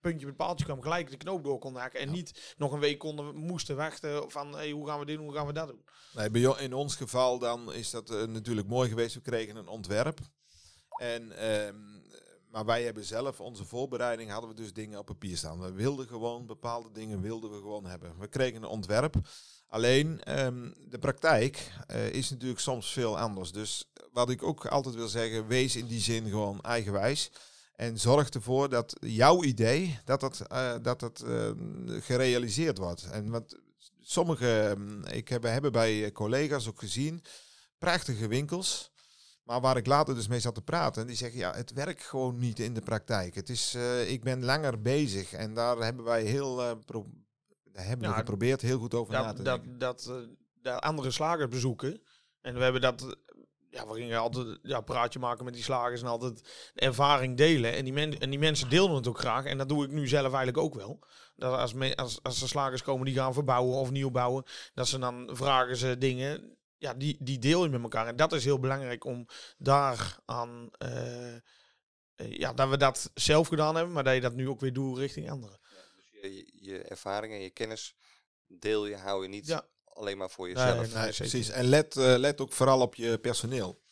[0.09, 1.99] puntje met paaltje kwam, gelijk de knoop door kon maken.
[1.99, 5.25] En niet nog een week konden, moesten wachten van hey, hoe gaan we dit doen,
[5.25, 5.85] hoe gaan we dat doen.
[6.13, 9.15] Nee, bij in ons geval dan is dat uh, natuurlijk mooi geweest.
[9.15, 10.19] We kregen een ontwerp.
[10.97, 11.69] En, uh,
[12.51, 15.61] maar wij hebben zelf, onze voorbereiding, hadden we dus dingen op papier staan.
[15.61, 18.19] We wilden gewoon bepaalde dingen wilden we gewoon hebben.
[18.19, 19.15] We kregen een ontwerp.
[19.67, 23.51] Alleen ehm, de praktijk uh, is natuurlijk soms veel anders.
[23.51, 27.31] Dus wat ik ook altijd wil zeggen, wees in die zin gewoon eigenwijs.
[27.75, 31.51] En zorg ervoor dat jouw idee, dat dat, uh, dat, dat uh,
[32.01, 33.09] gerealiseerd wordt.
[33.11, 33.59] En wat
[34.01, 37.23] sommige, ehm, ik heb, hebben bij collega's ook gezien,
[37.77, 38.93] prachtige winkels.
[39.43, 42.37] Maar waar ik later dus mee zat te praten, die zeggen ja, het werkt gewoon
[42.37, 43.35] niet in de praktijk.
[43.35, 47.05] Het is, uh, ik ben langer bezig en daar hebben wij heel, pro
[47.71, 49.79] hebben we geprobeerd heel goed over dat, na te dat, denken.
[49.79, 50.15] Dat, uh,
[50.61, 52.01] dat andere slagers bezoeken
[52.41, 53.17] en we hebben dat,
[53.75, 57.73] ja, we gingen altijd ja, praatje maken met die slagers en altijd ervaring delen.
[57.73, 60.07] En die, men, en die mensen deelden het ook graag en dat doe ik nu
[60.07, 60.99] zelf eigenlijk ook wel.
[61.35, 64.87] Dat als, me, als, als er slagers komen die gaan verbouwen of nieuw bouwen, dat
[64.87, 68.07] ze dan vragen ze dingen ja, die, die deel je met elkaar.
[68.07, 71.35] En dat is heel belangrijk om daar aan, uh,
[72.15, 74.97] ja, dat we dat zelf gedaan hebben, maar dat je dat nu ook weer doet
[74.97, 75.59] richting anderen.
[75.61, 77.95] Ja, dus je, je ervaring en je kennis
[78.47, 79.67] deel je, hou je niet ja.
[79.95, 80.93] Alleen maar voor jezelf.
[80.93, 81.49] Nee, nee, precies.
[81.49, 83.83] En let, uh, let ook vooral op je personeel.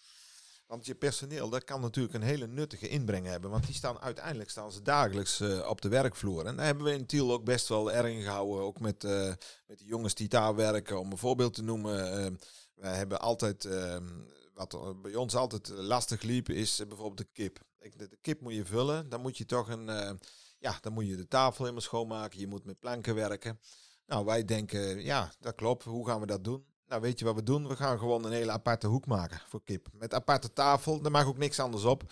[0.67, 3.49] Want je personeel, dat kan natuurlijk een hele nuttige inbreng hebben.
[3.49, 6.45] Want die staan uiteindelijk staan ze dagelijks uh, op de werkvloer.
[6.45, 8.63] En daar hebben we in Tiel ook best wel erg in gehouden.
[8.63, 9.33] Ook met, uh,
[9.67, 10.99] met de jongens die daar werken.
[10.99, 12.19] Om een voorbeeld te noemen.
[12.19, 12.37] Uh,
[12.75, 14.07] wij hebben altijd, ehm,
[14.53, 17.59] wat bij ons altijd lastig liep, is bijvoorbeeld de kip.
[17.79, 19.09] De, de, kip moet je vullen.
[19.09, 20.19] Dan moet je toch een,
[20.59, 22.39] ja, dan moet je de tafel helemaal schoonmaken.
[22.39, 23.59] Je moet met planken werken.
[24.07, 25.83] Nou, wij denken, ja, dat klopt.
[25.83, 26.65] Hoe gaan we dat doen?
[26.87, 27.67] Nou, weet je wat we doen?
[27.67, 29.87] We gaan gewoon een hele aparte hoek maken voor kip.
[29.93, 32.03] Met aparte tafel, daar mag ook niks anders op.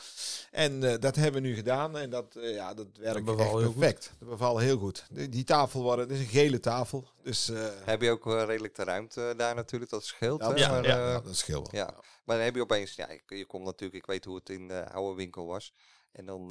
[0.51, 3.49] En uh, dat hebben we nu gedaan en dat, uh, ja, dat werkt dat echt
[3.49, 4.07] heel perfect.
[4.07, 4.19] Goed.
[4.19, 5.05] Dat bevalt heel goed.
[5.11, 7.07] Die, die tafel wordt, het is een gele tafel.
[7.23, 10.41] Dus, uh, heb je ook redelijk de ruimte daar natuurlijk, dat scheelt.
[10.41, 11.81] Ja, maar, ja, ja, dat scheelt wel.
[11.81, 11.93] Ja.
[12.25, 14.67] Maar dan heb je opeens, ja, je, je komt natuurlijk, ik weet hoe het in
[14.67, 15.73] de oude winkel was.
[16.11, 16.47] En dan,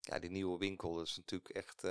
[0.00, 1.82] ja, die nieuwe winkel, dat is natuurlijk echt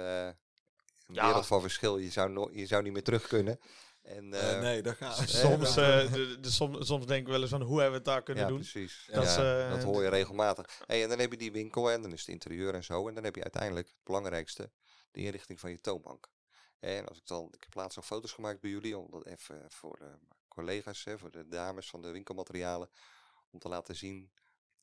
[1.18, 1.98] een wereld van verschil.
[1.98, 3.60] Je zou, no je zou niet meer terug kunnen.
[4.02, 5.30] En, uh, nee, dat gaat.
[5.30, 8.06] Soms, uh, de, de, soms, soms denken we wel eens van hoe hebben we het
[8.06, 8.60] daar kunnen ja, doen.
[8.60, 9.10] Precies.
[9.12, 10.82] Dat, ja, uh, dat hoor je regelmatig.
[10.86, 13.08] Hey, en dan heb je die winkel en dan is het interieur en zo.
[13.08, 14.72] En dan heb je uiteindelijk het belangrijkste,
[15.12, 16.30] de inrichting van je toonbank.
[16.80, 19.66] En als ik dan, ik heb laatst nog foto's gemaakt bij jullie, om dat even
[19.70, 20.12] voor de
[20.48, 22.90] collega's, hè, voor de dames van de winkelmaterialen,
[23.52, 24.32] om te laten zien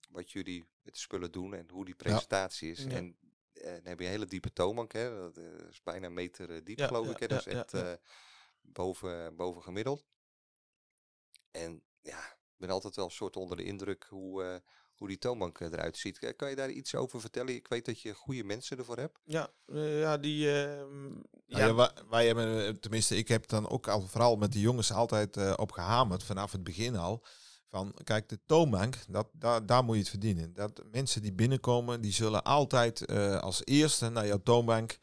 [0.09, 2.85] wat jullie met de spullen doen en hoe die presentatie is.
[2.85, 3.17] En
[3.63, 5.17] dan heb je een hele diepe toonbank, hè.
[5.17, 5.37] dat
[5.71, 7.19] is bijna een meter diep, geloof ik.
[7.19, 7.27] Hè.
[7.27, 7.99] Dat is echt
[8.61, 10.05] boven, boven gemiddeld.
[11.51, 14.57] En ja, ik ben altijd wel een soort onder de indruk hoe, uh,
[14.95, 16.35] hoe die toonbank eruit ziet.
[16.37, 17.55] Kan je daar iets over vertellen?
[17.55, 19.19] Ik weet dat je goede mensen ervoor hebt.
[19.25, 20.47] Ja, uh, ja die...
[20.47, 20.53] Uh,
[21.47, 21.59] ja.
[21.59, 25.57] ja wij, wij, hebben, tenminste, ik heb dan ook al vooral met de jongens altijd
[25.57, 27.25] op gehamerd, vanaf het begin al.
[27.69, 30.53] Van, kijk, de toonbank, dat, daar, daar moet je het verdienen.
[30.55, 33.09] Dat mensen die binnenkomen, die zullen altijd
[33.41, 34.99] als eerste naar jouw toonbank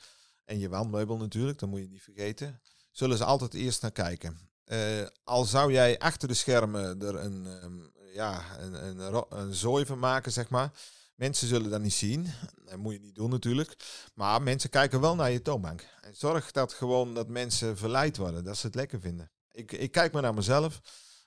[0.46, 2.62] en je wandmeubel natuurlijk, dat moet je niet vergeten
[2.94, 4.38] zullen ze altijd eerst naar kijken.
[4.66, 9.86] Uh, al zou jij achter de schermen er een, um, ja, een, een, een zooi
[9.86, 10.72] van maken, zeg maar.
[11.16, 12.28] Mensen zullen dat niet zien.
[12.66, 13.76] Dat moet je niet doen natuurlijk.
[14.14, 15.88] Maar mensen kijken wel naar je toonbank.
[16.02, 18.44] En zorg dat gewoon dat mensen verleid worden.
[18.44, 19.32] Dat ze het lekker vinden.
[19.52, 20.82] Ik, ik kijk maar naar mezelf.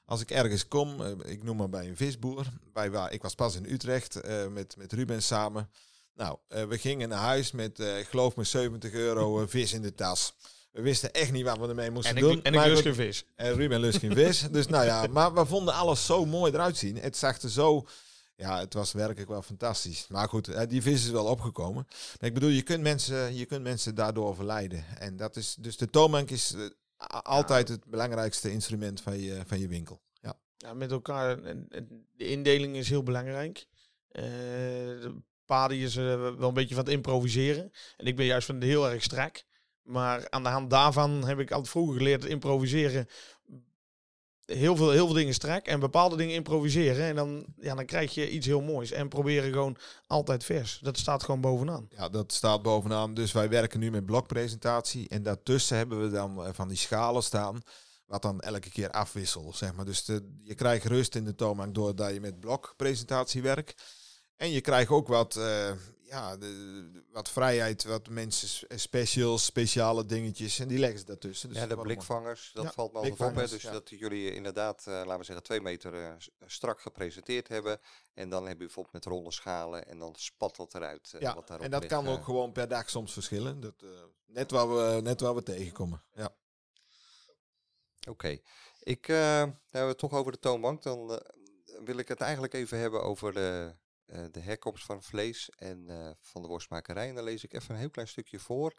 [0.06, 2.46] Als ik ergens kom, uh, ik noem maar bij een visboer.
[2.72, 5.70] Bij waar, ik was pas in Utrecht uh, met, met Ruben samen.
[6.14, 10.34] Nou, we gingen naar huis met, ik geloof me, 70 euro vis in de tas.
[10.72, 12.42] We wisten echt niet wat we ermee moesten en doen.
[12.42, 13.24] En ik lust geen vis.
[13.34, 14.46] En Ruben lust geen vis.
[14.50, 16.96] dus nou ja, maar we vonden alles zo mooi eruit zien.
[16.96, 17.86] Het zag er zo...
[18.36, 20.06] Ja, het was werkelijk wel fantastisch.
[20.08, 21.86] Maar goed, die vis is wel opgekomen.
[22.20, 24.84] Maar ik bedoel, je kunt mensen, je kunt mensen daardoor verleiden.
[24.98, 26.54] En dat is, dus de toonbank is
[27.22, 30.02] altijd het belangrijkste instrument van je, van je winkel.
[30.20, 30.38] Ja.
[30.56, 31.42] ja, met elkaar.
[32.12, 33.66] De indeling is heel belangrijk.
[34.12, 35.10] Uh,
[35.44, 37.72] Padi is uh, wel een beetje van het improviseren.
[37.96, 39.44] En ik ben juist van heel erg strak.
[39.82, 43.06] Maar aan de hand daarvan heb ik altijd vroeger geleerd improviseren.
[44.46, 47.04] Heel veel, heel veel dingen strak en bepaalde dingen improviseren.
[47.04, 48.90] En dan, ja, dan krijg je iets heel moois.
[48.90, 50.78] En proberen gewoon altijd vers.
[50.82, 51.88] Dat staat gewoon bovenaan.
[51.90, 53.14] Ja, dat staat bovenaan.
[53.14, 55.08] Dus wij werken nu met blokpresentatie.
[55.08, 57.62] En daartussen hebben we dan van die schalen staan.
[58.06, 59.84] Wat dan elke keer afwisselt, zeg maar.
[59.84, 63.82] Dus de, je krijgt rust in de toonbank doordat je met blokpresentatie werkt.
[64.36, 65.70] En je krijgt ook wat, uh,
[66.08, 70.58] ja, de, wat vrijheid, wat mensen, specials, speciale dingetjes.
[70.58, 71.48] En die leggen ze daartussen.
[71.48, 73.34] Dus ja, de blikvangers, dat ja, valt me altijd op.
[73.34, 73.72] Hè, dus ja.
[73.72, 76.12] dat jullie inderdaad, uh, laten we zeggen, twee meter uh,
[76.46, 77.80] strak gepresenteerd hebben.
[78.14, 81.14] En dan heb je bijvoorbeeld met ronde schalen en dan spat dat eruit.
[81.18, 83.60] ja, wat en dat ligt, kan ook gewoon per dag soms verschillen.
[83.60, 83.84] Dat,
[84.26, 86.02] net, waar we, net waar we tegenkomen.
[86.14, 86.34] Ja.
[88.00, 88.10] Oké.
[88.10, 88.42] Okay.
[88.80, 90.82] Ik, hebben we het toch over de toonbank.
[90.82, 91.20] Dan
[91.84, 93.74] wil ik het eigenlijk even hebben over de
[94.06, 95.86] de herkomst van vlees en
[96.20, 97.08] van de worstmakerij.
[97.08, 98.76] En dan lees ik even een heel klein stukje voor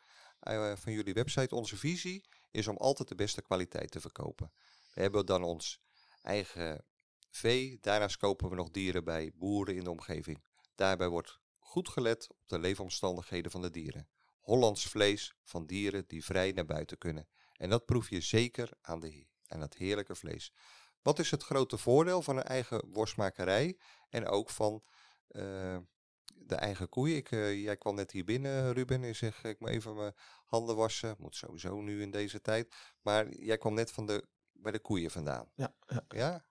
[0.76, 1.56] van jullie website.
[1.56, 4.52] Onze visie is om altijd de beste kwaliteit te verkopen.
[4.94, 5.80] We hebben dan ons
[6.22, 6.86] eigen
[7.30, 7.78] vee.
[7.82, 10.44] Daarnaast kopen we nog dieren bij boeren in de omgeving.
[10.76, 14.08] Daarbij wordt goed gelet op de leefomstandigheden van de dieren.
[14.40, 17.28] Hollands vlees van dieren die vrij naar buiten kunnen.
[17.54, 20.54] En dat proef je zeker aan, de, aan het heerlijke vlees.
[21.02, 23.78] Wat is het grote voordeel van een eigen worstmakerij
[24.10, 24.84] en ook van
[25.28, 27.16] de eigen koeien?
[27.16, 30.14] Ik, uh, jij kwam net hier binnen, Ruben, en zeg ik moet even mijn
[30.46, 31.16] handen wassen.
[31.20, 32.76] Moet sowieso nu in deze tijd.
[33.02, 35.52] Maar jij kwam net van de, bij de koeien vandaan.
[35.56, 35.76] Ja.
[35.88, 36.06] ja?
[36.08, 36.46] ja?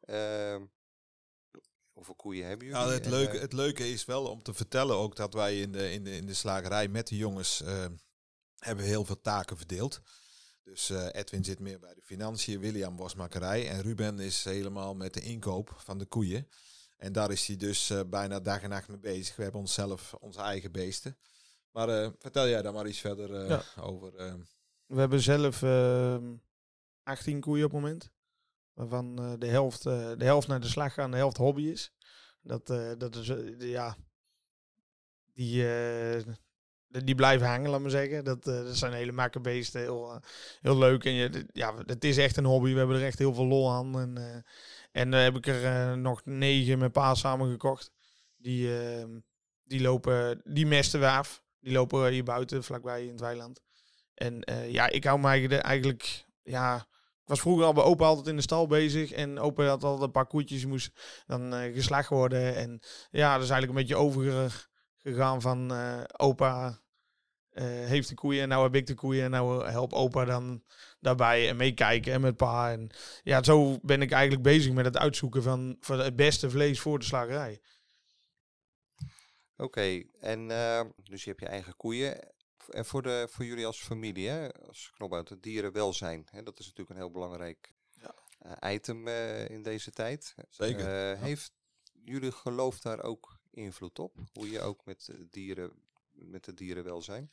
[0.57, 0.63] Uh,
[1.93, 2.83] Hoeveel koeien hebben jullie?
[2.83, 5.93] Ja, het, leuke, het leuke is wel om te vertellen ook dat wij in de,
[5.93, 7.63] in de, in de slagerij met de jongens
[8.57, 10.01] hebben heel veel taken verdeeld.
[10.63, 15.15] Dus uh, Edwin zit meer bij de financiën, William bosmakerij en Ruben is helemaal met
[15.15, 16.49] de inkoop van de koeien.
[16.97, 19.37] En daar is hij dus uh, bijna dag en nacht mee bezig.
[19.37, 21.17] We hebben onszelf onze eigen beesten.
[21.71, 23.63] Maar uh, vertel jij daar maar iets verder ja.
[23.81, 24.13] over.
[24.87, 25.63] We hebben zelf
[27.03, 28.11] 18 koeien op het moment.
[28.73, 31.93] Waarvan de, helft, de helft naar de slag gaan, de helft hobby is.
[32.43, 32.67] Dat,
[32.99, 33.97] dat is, ja,
[35.35, 35.65] die,
[36.89, 38.25] die blijven hangen, laat maar zeggen.
[38.25, 39.81] Dat, dat zijn hele makkerbeesten.
[39.81, 40.21] Heel, uh,
[40.61, 41.05] heel leuk.
[41.05, 42.73] En je, ja, het is echt een hobby.
[42.73, 44.01] We hebben er echt heel veel lol aan.
[44.01, 44.45] En,
[44.97, 47.91] en dan heb ik er nog negen met pa samen gekocht.
[48.37, 49.19] Die, ehm,
[49.65, 51.43] die lopen, die mesten we af.
[51.61, 53.63] Die lopen hier buiten, vlakbij in het weiland.
[54.15, 55.29] En ja, ik hou me
[55.61, 56.77] eigenlijk, ja,
[57.23, 59.13] ik was vroeger al bij opa altijd in de stal bezig.
[59.13, 60.91] En opa had altijd een paar koetjes, moest
[61.27, 62.57] dan geslacht worden.
[62.57, 62.81] En
[63.11, 65.73] ja, dat is eigenlijk een beetje overgegaan van
[66.17, 66.75] opa uh,
[67.63, 70.63] heeft de koeien en nou heb ik de koeien en nou help opa dan
[71.01, 72.73] daarbij en meekijken en met pa.
[72.73, 72.91] En
[73.23, 76.99] ja, zo ben ik eigenlijk bezig met het uitzoeken van, van het beste vlees voor
[76.99, 77.61] de slagerij.
[79.57, 82.35] Oké, en uh, dus je hebt je eigen koeien.
[82.71, 86.67] En voor, de, voor jullie als familie, hè, als knophout, het dierenwelzijn, hè, dat is
[86.67, 88.15] natuurlijk een heel belangrijk ja.
[88.63, 89.09] uh, item
[89.49, 90.35] in deze tijd.
[90.49, 91.09] Zeker.
[91.09, 91.17] Ja.
[91.17, 91.53] Heeft
[92.05, 94.17] jullie geloof daar ook invloed op?
[94.33, 95.86] Hoe je ook met dieren
[96.17, 97.31] met het dierenwelzijn?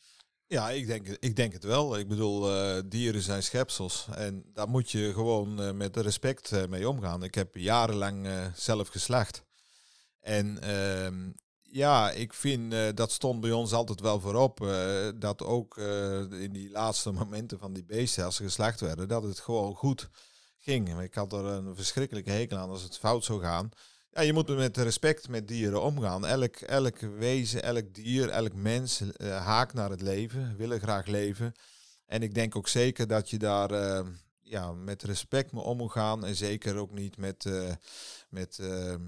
[0.47, 1.97] Ja, ik denk, ik denk het wel.
[1.97, 6.65] Ik bedoel, uh, dieren zijn schepsels en daar moet je gewoon uh, met respect uh,
[6.65, 7.23] mee omgaan.
[7.23, 9.43] Ik heb jarenlang zelf geslacht.
[10.19, 14.57] En ehm, ja, ik vind dat stond bij ons altijd wel voorop.
[15.15, 15.77] dat ook
[16.29, 20.09] in die laatste momenten van die beesten, als ze geslacht werden, dat het gewoon goed
[20.59, 20.99] ging.
[20.99, 23.69] Ik had er een verschrikkelijke hekel aan als het fout zou gaan.
[24.13, 26.25] Ja, je moet met respect met dieren omgaan.
[26.25, 31.53] Elk, elk wezen, elk dier, elk mens uh, haakt naar het leven, willen graag leven.
[32.05, 34.07] En ik denk ook zeker dat je daar uh,
[34.41, 36.25] ja, met respect mee om moet gaan.
[36.25, 37.71] En zeker ook niet met, uh,
[38.29, 39.01] met ehm,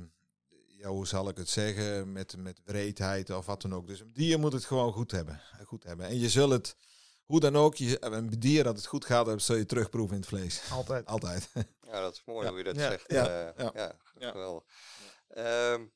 [0.68, 3.88] ja, hoe zal ik het zeggen, met, met wreedheid of wat dan ook.
[3.88, 5.42] Dus een dier moet het gewoon goed hebben.
[5.64, 6.06] Goed hebben.
[6.06, 6.76] En je zult het,
[7.26, 10.30] hoe dan ook, je, een dier dat het goed gaat, zul je terugproeven in het
[10.30, 10.62] vlees.
[10.72, 11.06] Altijd.
[11.06, 11.50] Altijd.
[11.92, 12.50] Ja, dat is mooi ja.
[12.50, 12.90] hoe je dat ja.
[12.90, 13.04] zegt.
[13.08, 13.54] Ja.
[13.58, 13.72] ja.
[14.20, 14.62] ja.
[15.38, 15.94] Um,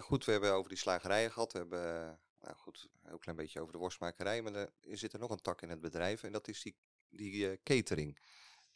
[0.00, 1.52] goed, we hebben over die slagerijen gehad.
[1.52, 4.42] We hebben nou goed, een heel klein beetje over de worstmakerij.
[4.42, 6.22] Maar er zit er nog een tak in het bedrijf.
[6.22, 6.76] En dat is die,
[7.08, 8.18] die uh, catering.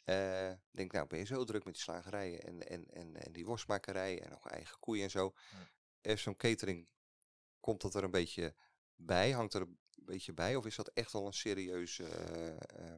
[0.05, 3.45] Uh, denk, nou, ben je zo druk met die slagerijen en, en, en, en die
[3.45, 5.33] worstmakerij en nog eigen koeien en zo.
[6.01, 6.15] Ja.
[6.15, 6.87] Zo'n catering,
[7.59, 8.55] komt dat er een beetje
[8.95, 9.31] bij?
[9.31, 10.55] Hangt er een beetje bij?
[10.55, 12.93] Of is dat echt al een serieuze uh,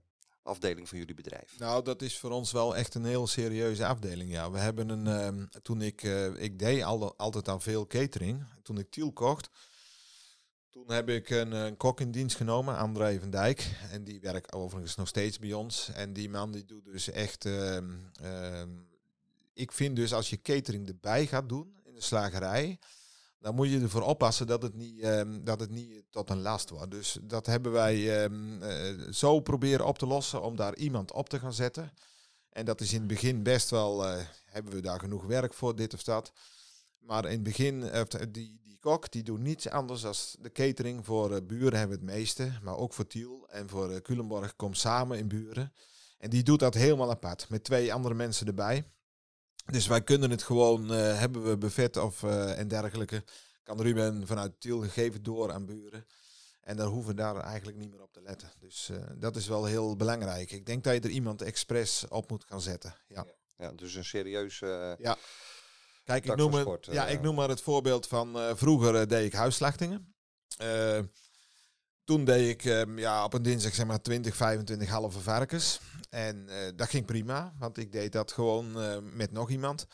[0.45, 1.59] afdeling van jullie bedrijf?
[1.59, 4.31] Nou, dat is voor ons wel echt een heel serieuze afdeling.
[4.31, 5.35] Ja, we hebben een.
[5.35, 6.03] Uh, toen ik.
[6.03, 8.45] Uh, ik deed al, altijd aan veel catering.
[8.63, 9.49] Toen ik Tiel kocht.
[10.69, 13.75] Toen heb ik een, een, kok in dienst genomen, André van Dijk.
[13.91, 15.89] En die werkt overigens nog steeds bij ons.
[15.89, 17.45] En die man die doet dus echt.
[17.45, 17.77] Uh,
[19.53, 22.79] ik vind dus als je catering erbij gaat doen in de slagerij
[23.45, 26.69] dan moet je ervoor oppassen dat het niet, um, dat het niet tot een last
[26.69, 26.91] wordt.
[26.91, 31.29] Dus dat hebben wij um, uh, zo proberen op te lossen om daar iemand op
[31.29, 31.93] te gaan zetten.
[32.49, 35.75] En dat is in het begin best wel, uh, hebben we daar genoeg werk voor,
[35.75, 36.31] dit of dat.
[36.99, 41.05] Maar in het begin, uh, die, die kok, die doet niets anders dan de catering.
[41.05, 45.27] Voor Buren hebben het meeste, maar ook voor Tiel en voor Culemborg komt samen in
[45.27, 45.73] Buren.
[46.17, 48.85] En die doet dat helemaal apart, met twee andere mensen erbij.
[49.65, 53.23] Dus wij kunnen het gewoon, uh, hebben we buffet of uh, en dergelijke,
[53.63, 56.05] kan Ruben vanuit Tiel gegeven door aan buren.
[56.61, 58.51] En daar hoeven we daar eigenlijk niet meer op te letten.
[58.59, 60.51] Dus uh, dat is wel heel belangrijk.
[60.51, 62.95] Ik denk dat je er iemand expres op moet gaan zetten.
[63.07, 63.25] Ja,
[63.57, 64.59] ja dus een serieus.
[64.97, 65.17] ja.
[66.03, 70.15] Kijk, ik noem, het, ja, ik noem maar het voorbeeld van vroeger deed ik huisslachtingen.
[72.03, 75.79] Toen deed ik um, ja, op een dinsdag zeg maar 20, 25 halve varkens.
[76.15, 79.87] En uh, dat ging prima, want ik deed dat gewoon uh, met nog iemand.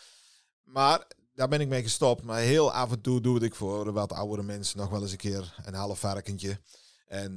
[0.63, 2.23] Maar daar ben ik mee gestopt.
[2.23, 5.17] Maar heel af en toe doe ik voor wat oudere mensen nog wel eens een
[5.17, 6.59] keer een half varkentje.
[7.07, 7.35] En,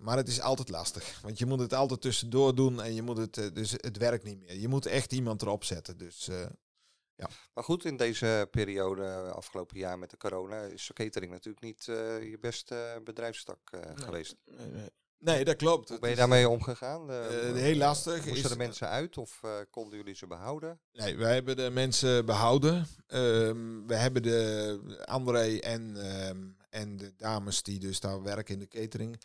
[0.00, 1.20] maar het is altijd lastig.
[1.20, 4.38] Want je moet het altijd tussendoor doen en je moet het, dus het werkt niet
[4.38, 4.56] meer.
[4.56, 5.98] Je moet echt iemand erop zetten.
[5.98, 6.28] Dus
[7.14, 7.28] ja.
[7.54, 11.84] Maar goed, in deze periode, afgelopen jaar met de corona, is catering natuurlijk niet
[12.30, 14.36] je beste bedrijfstak geweest.
[14.44, 14.90] Nee, nee.
[15.22, 15.88] Nee, dat klopt.
[15.88, 17.10] Hoe ben je daarmee omgegaan?
[17.10, 18.26] Uh, heel lastig.
[18.26, 20.80] Moesten er mensen uit of uh, konden jullie ze behouden?
[20.92, 22.86] Nee, wij hebben de mensen behouden.
[23.08, 25.96] Um, we hebben de André en,
[26.28, 29.20] um, en de dames die dus daar werken in de catering.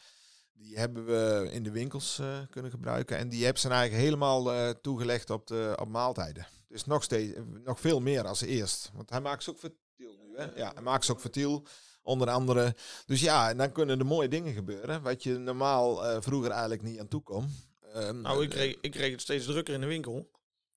[0.54, 3.18] Die hebben we in de winkels uh, kunnen gebruiken.
[3.18, 6.48] En die hebben ze eigenlijk helemaal toegelegd op, de, op maaltijden.
[6.68, 8.92] Dus nog, steeds, nog veel meer als eerst.
[8.94, 10.38] Want hij maakt ze ook vertiel nu.
[10.38, 10.46] Hè?
[10.56, 11.66] Ja, hij maakt ze ook vertiel.
[12.08, 12.76] Onder andere.
[13.06, 15.02] Dus ja, en dan kunnen er mooie dingen gebeuren.
[15.02, 17.50] Wat je normaal uh, vroeger eigenlijk niet aan toe kon.
[17.96, 20.30] Um, nou, ik kreeg, ik kreeg het steeds drukker in de winkel.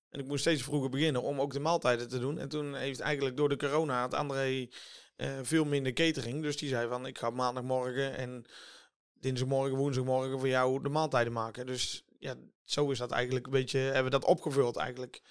[0.09, 2.39] En ik moest steeds vroeger beginnen om ook de maaltijden te doen.
[2.39, 4.67] En toen heeft eigenlijk door de corona het André
[5.17, 6.41] uh, veel minder catering.
[6.41, 8.45] Dus die zei van ik ga maandagmorgen en
[9.19, 11.65] dinsdagmorgen, woensdagmorgen voor jou de maaltijden maken.
[11.65, 15.21] Dus ja, zo is dat eigenlijk een beetje, hebben we dat opgevuld eigenlijk.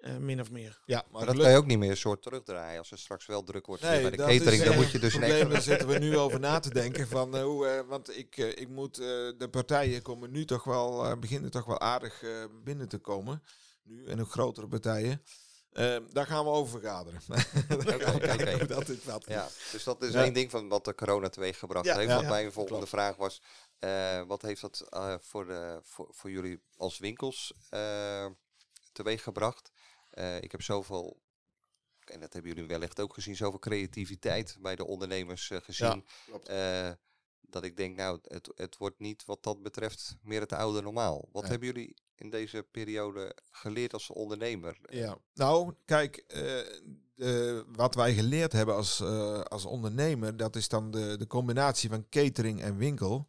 [0.00, 0.80] Uh, min of meer.
[0.84, 2.78] Ja, maar, dat kan je ook niet meer een soort terugdraaien.
[2.78, 5.18] Als er straks wel druk wordt nee, bij de catering, dan moet je dus...
[5.18, 7.08] Nee, daar zitten we nu over na te denken.
[7.08, 11.50] Van, uh, hoe, uh, want ik, ik moet, de partijen komen nu toch wel, beginnen
[11.50, 12.24] toch wel aardig
[12.64, 13.42] binnen te komen.
[13.82, 15.22] Nu, en ook grotere partijen.
[16.12, 17.20] daar gaan we over vergaderen.
[18.14, 19.24] okay, dat is wat.
[19.28, 22.12] Ja, dus dat is één ding van wat de corona teweeg gebracht heeft.
[22.12, 23.42] Wat mijn volgende vraag was,
[24.26, 24.86] wat heeft dat
[25.20, 27.54] voor, de, voor, voor jullie als winkels
[28.92, 29.70] teweeg gebracht?
[30.18, 31.20] Uh, ik heb zoveel,
[32.04, 36.04] en dat hebben jullie wellicht ook gezien, zoveel creativiteit bij de ondernemers uh, gezien.
[36.46, 36.94] Ja, uh,
[37.40, 41.28] dat ik denk, nou, het, het wordt niet wat dat betreft meer het oude normaal.
[41.32, 44.78] Wat hebben jullie in deze periode geleerd als ondernemer?
[44.90, 46.24] Ja, nou, kijk,
[47.14, 49.02] de, wat wij geleerd hebben als,
[49.48, 53.28] als ondernemer, dat is dan de, de combinatie van catering en winkel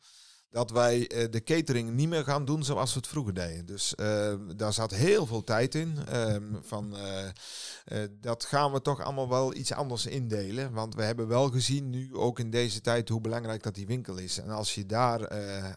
[0.49, 3.65] dat wij uh, de catering niet meer gaan doen zoals we het vroeger deden.
[3.65, 5.97] Dus uh, daar zat heel veel tijd in.
[6.13, 10.73] Um, van, uh, dat gaan we toch allemaal wel iets anders indelen.
[10.73, 14.17] Want we hebben wel gezien nu ook in deze tijd hoe belangrijk dat die winkel
[14.17, 14.37] is.
[14.37, 15.27] En als je daar,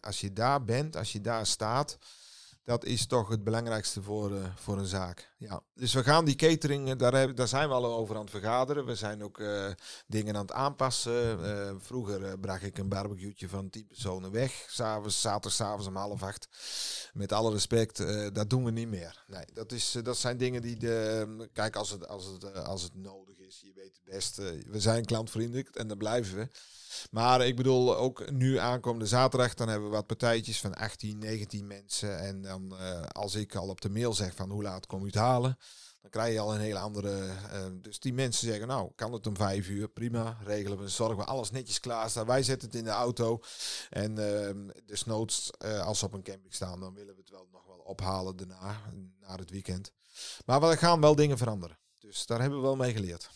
[0.01, 1.99] als je daar bent, als je daar staat,
[2.65, 5.35] dat is toch het belangrijkste voor, uh, voor een zaak.
[5.39, 5.63] Ja.
[5.75, 8.85] Dus we gaan die catering, eh, daar, daar zijn we al over aan het vergaderen.
[8.85, 9.71] We zijn ook uh,
[10.07, 11.39] dingen aan het aanpassen.
[11.83, 14.65] Vroeger bracht ik een barbecue'tje van 10 personen weg.
[14.69, 16.49] S'avonds, zaterdagavond om half acht.
[17.13, 17.97] Met alle respect,
[18.35, 19.25] dat doen we niet meer.
[19.27, 21.49] Nee, dat, is, dat zijn dingen die de.
[21.53, 24.37] Kijk, als het, als het, als het nodig is, je weet het best.
[24.67, 26.49] we zijn klantvriendelijk en daar blijven we.
[27.11, 31.67] Maar ik bedoel, ook nu aankomende zaterdag, dan hebben we wat partijtjes van 18, 19
[31.67, 32.19] mensen.
[32.19, 35.07] En dan uh, als ik al op de mail zeg van hoe laat kom je
[35.07, 35.59] het halen,
[36.01, 37.27] dan krijg je al een hele andere.
[37.27, 39.89] Uh, dus die mensen zeggen, nou, kan het om vijf uur?
[39.89, 40.89] Prima, regelen we.
[40.89, 42.27] Zorgen we alles netjes klaar staan.
[42.27, 43.41] Wij zetten het in de auto.
[43.91, 47.49] En uh, desnoods, uh, als ze op een camping staan, dan willen we het wel
[47.53, 48.81] nog wel ophalen daarna,
[49.21, 49.93] na het weekend.
[50.45, 51.79] Maar we gaan wel dingen veranderen.
[51.99, 53.31] Dus daar hebben we wel mee geleerd.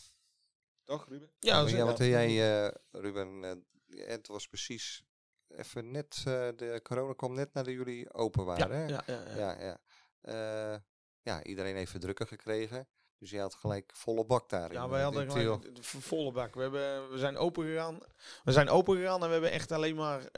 [0.85, 1.31] Toch, Ruben?
[1.39, 3.43] Ja, ja wat jij, uh, Ruben,
[3.89, 5.05] uh, het was precies
[5.49, 6.25] even net, uh,
[6.57, 8.69] de corona kwam net nadat jullie open waren.
[8.69, 8.87] Ja, hè?
[8.87, 9.37] ja, ja.
[9.37, 9.79] ja,
[10.23, 10.83] ja.
[11.23, 12.89] ja, iedereen heeft drukker gekregen.
[13.19, 14.73] Dus je had gelijk volle bak daar.
[14.73, 16.55] Ja, wij hadden gelijk volle bak.
[16.55, 17.99] We, hebben, we zijn open gegaan.
[18.45, 20.29] We zijn open gegaan en we hebben echt alleen maar.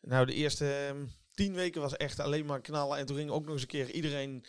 [0.00, 2.98] nou, de eerste ehm, tien weken was echt alleen maar knallen.
[2.98, 4.44] En toen ging ook nog eens een keer iedereen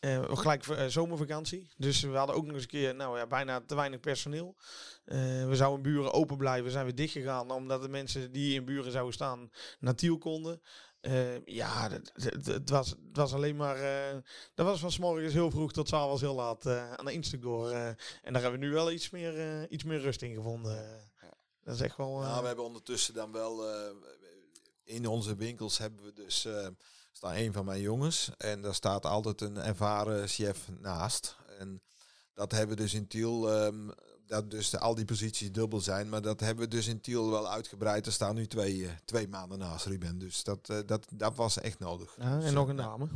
[0.00, 1.70] uh, gelijk uh, zomervakantie.
[1.76, 4.56] Dus we hadden ook nog eens een keer nou, ja, bijna te weinig personeel.
[5.04, 5.18] Uh,
[5.48, 6.70] we zouden buren open blijven.
[6.70, 10.60] Zijn we dicht gegaan omdat de mensen die in buren zouden staan naar Tiel konden.
[11.44, 11.90] ja,
[12.42, 13.78] het was, het was alleen maar.
[14.54, 17.42] dat was van s morgens heel vroeg tot s avonds heel laat aan de instuk
[17.42, 17.70] door.
[17.70, 21.04] en daar hebben we nu wel iets meer, iets meer rust in gevonden.
[21.62, 22.18] Dat is echt wel.
[22.18, 23.64] nou, we hebben ondertussen dan wel.
[24.84, 26.46] in onze winkels hebben we dus
[27.16, 31.36] staat een van mijn jongens en daar staat altijd een ervaren chef naast.
[31.58, 31.82] En
[32.34, 33.92] dat hebben we dus in Tiel, um,
[34.26, 37.30] dat dus de, al die posities dubbel zijn, maar dat hebben we dus in Tiel
[37.30, 38.06] wel uitgebreid.
[38.06, 41.58] Er staan nu twee, uh, twee maanden naast Ruben, dus dat, uh, dat, dat was
[41.58, 42.14] echt nodig.
[42.16, 43.08] Ja, en dus, nog een dame.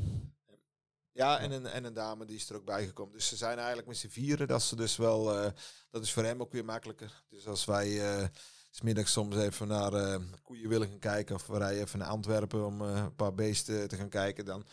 [1.12, 3.12] Ja, en een, en een dame die is er ook bijgekomen.
[3.12, 4.48] Dus ze zijn eigenlijk met z'n vieren.
[4.48, 5.50] Dat, ze dus wel, uh,
[5.90, 7.22] dat is voor hem ook weer makkelijker.
[7.28, 8.30] Dus als wij
[8.70, 11.34] smiddags soms even naar uh, koeien willen gaan kijken.
[11.34, 14.44] Of we rijden even naar Antwerpen om uh, een paar beesten te gaan kijken.
[14.44, 14.66] Dan,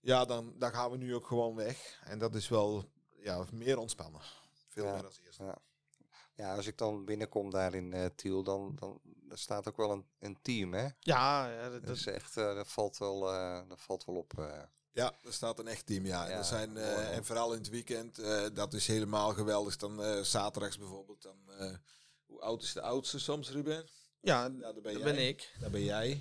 [0.00, 2.00] ja, dan, dan gaan we nu ook gewoon weg.
[2.04, 2.84] En dat is wel
[3.16, 4.20] ja, meer ontspannen.
[4.68, 5.38] Veel meer als eerst.
[5.38, 5.58] Ja.
[6.34, 10.06] ja, als ik dan binnenkom daar in uh, Tiel, dan, dan staat ook wel een,
[10.18, 10.88] een team, hè?
[10.98, 13.20] Ja, ja dat, is echt, dat, valt wel,
[13.68, 14.32] dat valt wel op.
[14.92, 16.28] Ja, er staat een echt team, ja.
[16.28, 18.22] er zijn, en vooral in het weekend,
[18.54, 19.76] dat is helemaal geweldig.
[19.76, 21.36] Dan zaterdags bijvoorbeeld, dan,
[22.30, 23.84] hoe oud is de oudste soms, Ruben?
[24.20, 25.56] Ja, dat ben, ben, ik.
[25.60, 26.20] Dat ben jij.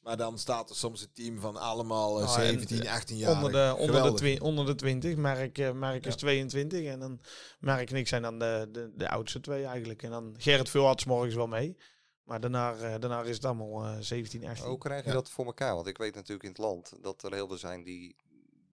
[0.00, 3.34] Maar dan staat er soms een team van allemaal uh, 17, 18 jaar.
[3.36, 5.16] Onder de, onder, de onder de 20.
[5.16, 6.84] Mark, Mark is 22.
[6.84, 7.20] En dan
[7.60, 10.02] Mark en ik zijn dan de, de, de oudste twee eigenlijk.
[10.02, 11.76] En dan Gerrit Vulhard morgens wel mee.
[12.22, 14.66] Maar daarna, daarna is het allemaal uh, 17, 18.
[14.66, 15.74] Hoe krijg je dat voor elkaar?
[15.74, 18.16] Want ik weet natuurlijk in het land dat er heel veel zijn die,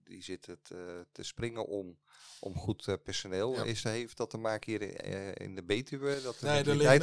[0.04, 1.98] die zitten te, te springen om
[2.38, 3.64] om goed uh, personeel.
[3.64, 6.20] Is, heeft dat te maken hier in, uh, in de Betuwe?
[6.22, 6.98] Dat nee, daar ligt, nee,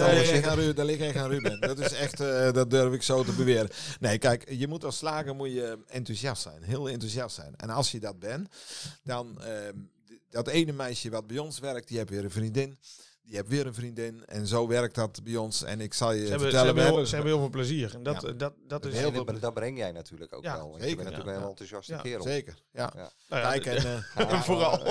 [0.73, 1.61] daar ligt echt aan Ruben.
[1.61, 3.69] dat is echt, uh, dat durf ik zo te beweren.
[3.99, 6.63] Nee, kijk, je moet als slager moet je enthousiast zijn.
[6.63, 7.53] Heel enthousiast zijn.
[7.55, 8.49] En als je dat bent,
[9.03, 9.77] dan ehm,
[10.29, 12.77] dat ene meisje wat bij ons werkt, die heeft weer een vriendin.
[13.25, 14.25] Je hebt weer een vriendin.
[14.25, 15.63] En zo werkt dat bij ons.
[15.63, 16.75] En ik zal je ze vertellen...
[16.75, 17.95] Hebben, ze, hebben heel, veel plezier.
[17.95, 18.31] En dat, ja.
[18.31, 18.93] dat, dat is...
[18.93, 20.71] Heel veel, dat breng jij natuurlijk ook ja, wel.
[20.73, 20.89] Zeker.
[20.89, 22.23] Je bent natuurlijk een enthousiaste kerel.
[22.23, 22.91] Zeker, ja.
[22.95, 23.11] ja.
[23.29, 24.05] Nou Kijk, en...
[24.33, 24.77] Uh, vooral.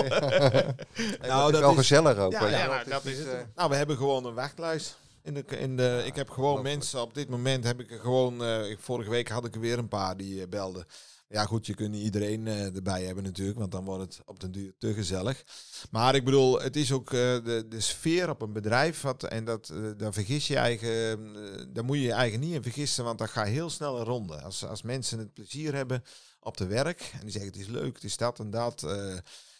[1.21, 2.31] nou, dat is wel gezellig ook.
[2.31, 3.27] Ja, dat is het.
[3.27, 4.97] Uh, nou, we hebben gewoon een wachtlijst.
[5.21, 8.43] In de, in de, ik heb gewoon mensen, op dit moment heb ik er gewoon,
[8.43, 10.85] uh, vorige week had ik er weer een paar die uh, belden.
[11.33, 14.39] Ja, goed, je kunt niet iedereen uh, erbij hebben natuurlijk, want dan wordt het op
[14.39, 15.43] den duur te gezellig.
[15.91, 19.45] Maar ik bedoel, het is ook uh, de, de sfeer op een bedrijf, wat, en
[19.45, 21.33] dat, uh, daar vergis je eigen,
[21.73, 24.41] daar moet je je eigen niet in vergissen, want dat gaat heel snel een ronde.
[24.41, 26.03] Als, als mensen het plezier hebben
[26.39, 28.85] op de werk, en die zeggen het is leuk, het is dat en dat,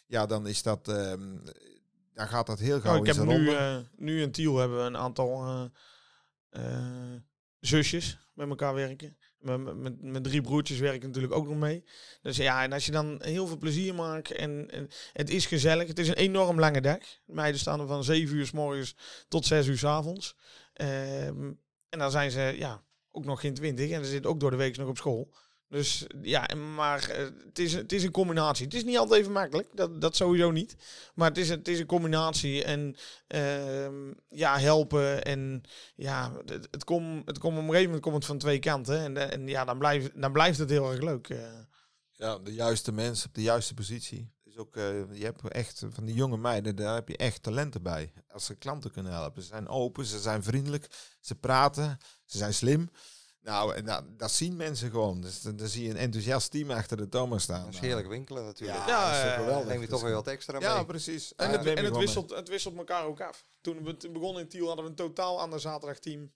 [0.08, 1.38] ja, dan is dat, ehm,
[2.14, 3.56] dan gaat dat heel gauw oh, ik heb nu,
[3.96, 5.70] nu in Tiel hebben we een aantal
[7.60, 9.18] zusjes met elkaar werken.
[9.44, 11.84] Met, drie broertjes werk ik natuurlijk ook nog mee.
[12.22, 14.70] Dus ja, en als je dan heel veel plezier maakt en,
[15.14, 15.88] het is gezellig.
[15.88, 17.00] Het is een enorm lange dag.
[17.26, 18.96] Meiden staan er van 7 uur s morgens
[19.28, 20.36] tot 6 uur s avonds.
[20.82, 24.52] Um, en dan zijn ze ja, ook nog geen 20 en ze zitten ook door
[24.52, 25.34] de week nog op school.
[25.74, 28.66] Dus ja, maar eh, het, is, het is een combinatie.
[28.66, 30.76] Het is niet altijd even makkelijk, dat, dat sowieso niet.
[31.16, 32.96] Maar het is, het is een combinatie en
[33.28, 35.24] uh, ja, helpen.
[35.24, 35.64] En
[35.96, 39.00] ja, het, komt het kom op een gegeven moment komt het van twee kanten.
[39.00, 41.30] En, en ja, dan blijft, dan blijft het heel erg leuk.
[41.30, 41.38] Uh.
[42.12, 44.32] Ja, de juiste mensen op de juiste positie.
[44.44, 44.76] Dus ook,
[45.12, 48.14] je hebt echt van die jonge meiden, daar heb je echt talenten bij.
[48.28, 49.42] Als ze klanten kunnen helpen.
[49.42, 52.90] Ze zijn open, ze zijn vriendelijk, ze praten, ze zijn slim.
[53.44, 55.22] Nou, en dat, dat zien mensen gewoon.
[55.22, 57.66] Dus dan, dan, zie je een enthousiast team achter de Thomas staan.
[57.66, 58.80] Dat is heerlijk winkelen natuurlijk.
[58.80, 59.68] Ja, ja dat is geweldig.
[59.68, 60.68] neem je toch weer wat extra mee.
[60.68, 61.36] Ja, precies.
[61.36, 63.46] En, het, en het, wisselt, het wisselt elkaar ook af.
[63.62, 66.32] Toen we begonnen in Tiel hadden we een totaal ander zaterdagteam.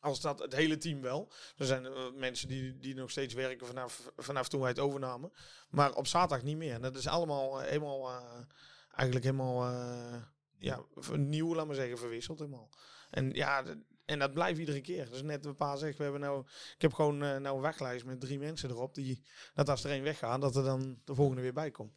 [0.00, 1.32] Als dat het hele team wel.
[1.56, 5.32] Er zijn uh, mensen die, die nog steeds werken vanaf, vanaf toen wij het overnamen.
[5.70, 6.74] Maar op zaterdag niet meer.
[6.74, 8.22] En dat is allemaal uh, helemaal, uh,
[8.94, 9.70] eigenlijk helemaal
[10.58, 10.80] ja,
[11.16, 12.70] nieuw, laat maar zeggen, verwisseld helemaal.
[13.10, 13.64] En ja,
[14.08, 15.10] en dat blijft iedere keer.
[15.10, 16.40] Dus net een paar zegt, we hebben nou,
[16.74, 18.94] ik heb gewoon uh, nou een weglijst met drie mensen erop.
[18.94, 19.22] Die,
[19.54, 21.92] dat als er één weggaat, dat er dan de volgende weer bij komt.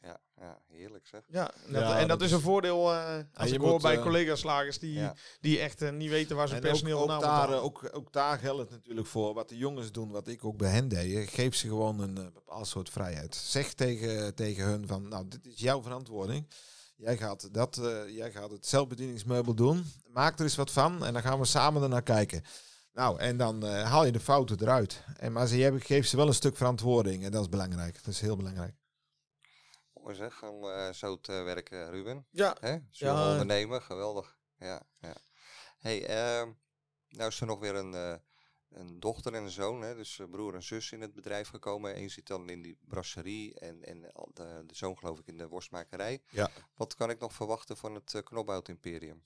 [0.00, 1.24] Ja, ja heerlijk zeg.
[1.28, 4.02] Ja, en dat, en dat, is een voordeel uh, als je ik hoor bij uh,
[4.02, 5.14] collega-slagers die, ja.
[5.40, 8.60] die echt uh, niet weten waar ze personeel ook, ook daar, ook, ook daar geldt
[8.60, 9.34] het natuurlijk voor.
[9.34, 11.28] Wat de jongens doen, wat ik ook bij hen deed.
[11.28, 13.34] Geef ze gewoon een bepaald soort vrijheid.
[13.34, 16.46] Zeg tegen, tegen hun van, nou, dit is jouw verantwoording.
[17.02, 19.84] Jij gaat, dat, uh, jij gaat het zelfbedieningsmeubel doen.
[20.06, 22.44] Maak er eens wat van en dan gaan we samen ernaar kijken.
[22.92, 25.04] Nou, en dan uh, haal je de fouten eruit.
[25.16, 27.94] En, maar ze, geeft ze wel een stuk verantwoording en dat is belangrijk.
[27.94, 28.74] Dat is heel belangrijk.
[29.92, 32.26] Mooi zeg, om uh, zo te werken, Ruben.
[32.30, 32.56] Ja.
[32.60, 32.78] Hè?
[32.90, 33.30] Zo ja.
[33.30, 34.36] ondernemen, geweldig.
[34.58, 35.16] Ja, ja.
[35.78, 36.50] Hey, ehm,
[37.08, 38.20] nou is er nog weer een
[38.74, 41.98] een dochter en een zoon, hè, dus broer en zus in het bedrijf gekomen.
[41.98, 44.00] Eén zit dan in die brasserie en, en
[44.32, 46.22] de, de zoon geloof ik in de worstmakerij.
[46.30, 46.50] Ja.
[46.74, 49.22] Wat kan ik nog verwachten van het uh, Knobhout Imperium?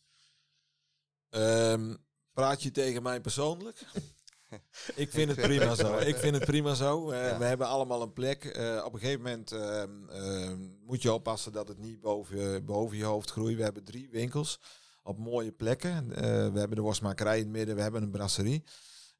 [1.31, 1.97] Um,
[2.33, 3.85] praat je tegen mij persoonlijk?
[4.95, 5.99] ik vind het prima zo.
[5.99, 7.13] Ik vind het prima zo.
[7.13, 7.39] Uh, ja.
[7.39, 8.45] We hebben allemaal een plek.
[8.45, 10.53] Uh, op een gegeven moment uh,
[10.87, 13.57] moet je oppassen dat het niet boven, boven je hoofd groeit.
[13.57, 14.61] We hebben drie winkels
[15.03, 16.09] op mooie plekken.
[16.53, 17.77] we hebben de worstmakerij in het midden.
[17.77, 18.65] We hebben een brasserie.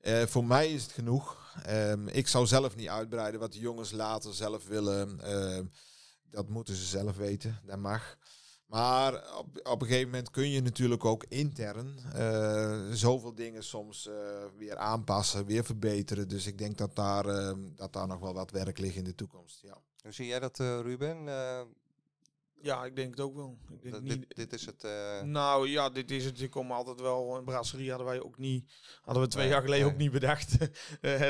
[0.07, 1.55] Uh, voor mij is het genoeg.
[1.69, 5.21] Um, ik zou zelf niet uitbreiden wat de jongens later zelf willen.
[5.25, 5.65] Uh,
[6.31, 8.17] dat moeten ze zelf weten, dat mag.
[8.67, 14.09] Maar op, op een gegeven moment kun je natuurlijk ook intern uh, zoveel dingen soms
[14.59, 16.29] weer aanpassen, weer verbeteren.
[16.29, 19.15] Dus ik denk dat daar, ehm, dat daar nog wel wat werk ligt in de
[19.15, 19.61] toekomst.
[19.63, 19.79] Ja.
[20.03, 21.29] Hoe zie jij dat, Ruben?
[22.67, 23.59] Ja, ik denk het ook wel.
[23.71, 24.37] Ik denk dit, niet...
[24.37, 24.85] dit is het.
[24.85, 25.23] Uh...
[25.23, 26.39] Nou ja, dit is het.
[26.39, 27.37] Je komt altijd wel.
[27.37, 28.73] Een brasserie hadden wij ook niet.
[29.03, 30.57] Hadden we twee jaar geleden ook niet bedacht.
[31.01, 31.23] uh,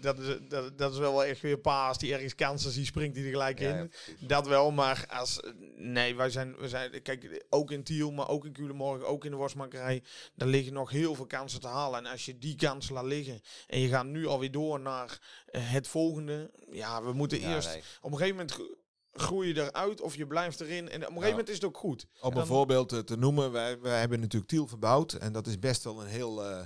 [0.00, 3.24] dat, is, dat, dat is wel echt weer paas die ergens kansen ziet, springt hij
[3.24, 3.90] er gelijk in.
[4.18, 5.40] Ja, dat wel, maar als.
[5.76, 7.02] Nee, wij zijn, we zijn.
[7.02, 10.02] Kijk, ook in Tiel, maar ook in Culemborg, ook in de worstmakerij.
[10.34, 11.98] Daar liggen nog heel veel kansen te halen.
[11.98, 13.40] En als je die kansen laat liggen.
[13.66, 15.20] En je gaat nu alweer door naar
[15.50, 16.50] uh, het volgende.
[16.70, 17.68] Ja, we moeten eerst.
[17.68, 17.82] Nee.
[18.00, 18.80] Op een gegeven moment
[19.12, 20.88] groei je eruit of je blijft erin.
[20.88, 22.06] En op een gegeven moment is het ook goed.
[22.20, 25.12] Om een voorbeeld te noemen, wij, wij hebben natuurlijk Tiel verbouwd.
[25.12, 26.60] En dat is best wel een heel uh,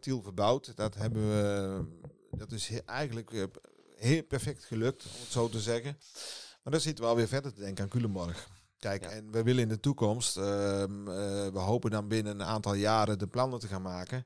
[0.00, 0.76] Tiel verbouwd.
[0.76, 1.80] Dat hebben we,
[2.30, 3.44] dat is eigenlijk uh,
[3.96, 5.98] heel perfect gelukt, om het zo te zeggen.
[6.62, 8.48] Maar dan zitten we alweer verder te denken aan Culemborg.
[8.78, 13.18] Kijk, en we willen in de toekomst, uh, we hopen dan binnen een aantal jaren
[13.18, 14.24] de plannen te gaan maken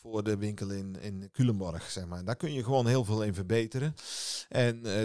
[0.00, 2.24] voor de winkel in, in Culemborg, zeg maar.
[2.24, 3.94] Daar kun je gewoon heel veel in verbeteren.
[4.48, 5.02] En uh,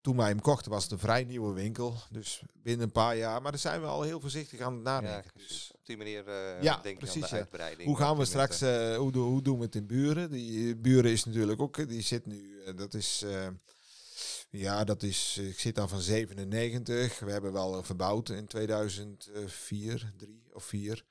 [0.00, 1.94] toen wij hem kochten was het een vrij nieuwe winkel.
[2.10, 3.42] Dus binnen een paar jaar.
[3.42, 5.30] Maar daar zijn we al heel voorzichtig aan het nadenken.
[5.34, 7.88] Ja, dus op die manier uh, ja, denk precies, aan de uitbreiding.
[7.88, 10.30] Hoe gaan we straks, uh, hoe, hoe, doen we het in Buren?
[10.30, 13.24] Die Buren is natuurlijk ook, die zit nu, dat is...
[14.50, 17.18] Ja, dat is, ik zit daar van 97.
[17.18, 21.04] We hebben wel verbouwd in 2004, 3 of 4.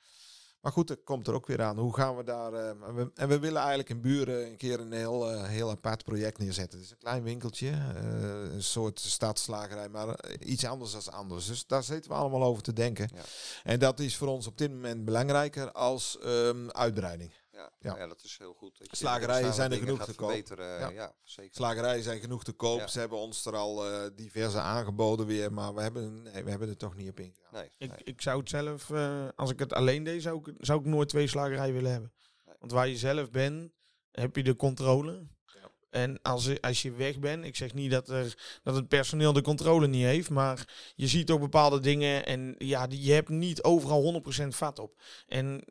[0.65, 1.77] Maar goed, dat komt er ook weer aan.
[1.77, 2.53] Hoe gaan we daar...
[2.53, 6.03] Uh, we, en we willen eigenlijk in Buren een keer een heel, uh, heel apart
[6.03, 6.77] project neerzetten.
[6.77, 11.45] Het is een klein winkeltje, uh, een soort stadslagerij, maar iets anders dan anders.
[11.45, 13.09] Dus daar zitten we allemaal over te denken.
[13.13, 13.21] Ja.
[13.63, 17.31] En dat is voor ons op dit moment belangrijker als um, uitbreiding.
[17.55, 17.97] Ja, ja.
[17.97, 18.77] ja, dat is heel goed.
[18.77, 20.57] Dat Slagerijen zijn er genoeg te koop.
[20.57, 20.89] Ja.
[20.89, 21.15] ja.
[21.23, 21.55] zeker.
[21.55, 22.87] Slagerijen zijn genoeg te koop.
[22.87, 26.69] Ze hebben ons er al uh, diverse aangeboden weer, maar we hebben, nee, we hebben
[26.69, 27.53] er toch niet op ingegaan.
[27.53, 27.99] Nee, ik, nee.
[28.03, 31.09] ik zou het zelf, uh, als ik het alleen deed, zou ik, zou ik nooit
[31.09, 32.13] twee slagerijen willen hebben.
[32.45, 32.55] Nee.
[32.59, 33.71] Want waar je zelf bent,
[34.11, 35.27] heb je de controle.
[35.89, 39.41] En als, als je weg bent, ik zeg niet dat, er, dat het personeel de
[39.41, 44.23] controle niet heeft, maar je ziet ook bepaalde dingen en ja, je hebt niet overal
[44.43, 45.01] 100% vat op.
[45.27, 45.63] En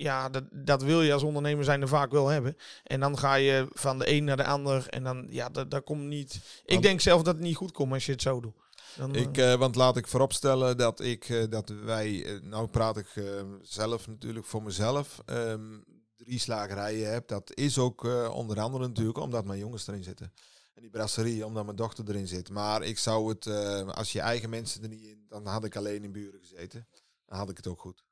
[0.00, 2.56] ja, dat, dat wil je als ondernemer zijn er vaak wel hebben.
[2.84, 4.88] En dan ga je van de een naar de ander.
[4.88, 6.40] En dan, ja, dat, dat komt niet.
[6.64, 8.54] Ik denk zelf dat het niet goed komt als je het zo doet.
[8.96, 12.96] Dan, ik, uh, want laat ik vooropstellen dat ik, uh, dat wij, uh, nou praat
[12.96, 13.24] ik
[13.62, 15.84] zelf natuurlijk voor mezelf, um,
[16.16, 17.28] drie slagerijen heb.
[17.28, 20.32] Dat is ook onder andere natuurlijk omdat mijn jongens erin zitten.
[20.74, 22.50] En die brasserie, omdat mijn dochter erin zit.
[22.50, 23.46] Maar ik zou het,
[23.94, 26.86] als je eigen mensen er niet in, dan had ik alleen in buren gezeten.
[27.26, 28.04] Dan had ik het ook goed.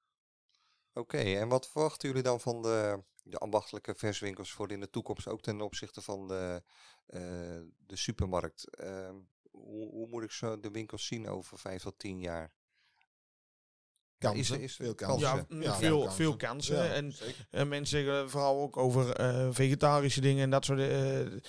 [0.98, 5.28] Oké, en wat verwachten jullie dan van de, de ambachtelijke verswinkels voor in de toekomst,
[5.28, 6.62] ook ten opzichte van de,
[7.06, 7.20] uh,
[7.86, 8.64] de supermarkt?
[8.80, 9.10] Uh,
[9.50, 12.52] hoe, hoe, moet ik zo de winkels zien over vijf tot tien jaar?
[14.18, 15.46] Kansen, is, is veel kansen.
[15.48, 16.16] Ja, ja veel, kansen.
[16.16, 16.76] veel kansen.
[16.76, 17.14] Ja, en,
[17.50, 21.42] en, mensen zeggen vooral ook over uh, vegetarische dingen en dat soort dingen.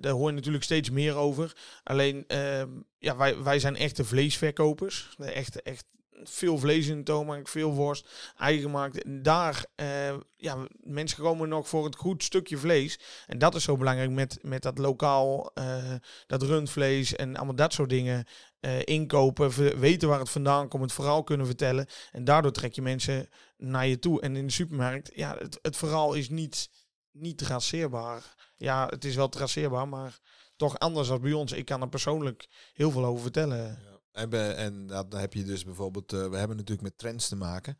[0.00, 1.56] daar hoor je natuurlijk steeds meer over.
[1.82, 5.16] Alleen, ehm, ja, wij, wij zijn echte vleesverkopers.
[5.18, 5.84] Echt, echt
[6.24, 9.24] veel vlees in de toonbank, veel worst, eigen gemaakt.
[9.24, 12.98] Daar, uh, ja, mensen komen nog voor het goed stukje vlees.
[13.26, 15.94] En dat is zo belangrijk met, met dat lokaal, uh,
[16.26, 18.26] dat rundvlees en allemaal dat soort dingen.
[18.60, 21.86] Uh, inkopen, weten waar het vandaan komt, het verhaal kunnen vertellen.
[22.12, 24.20] En daardoor trek je mensen naar je toe.
[24.20, 26.70] En in de supermarkt, ja, het, het verhaal is niet,
[27.12, 28.34] niet traceerbaar.
[28.56, 30.18] Ja, het is wel traceerbaar, maar
[30.56, 31.52] toch anders dan bij ons.
[31.52, 33.87] Ik kan er persoonlijk heel veel over vertellen.
[34.18, 37.78] En, en dan heb je dus bijvoorbeeld, uh, we hebben natuurlijk met trends te maken.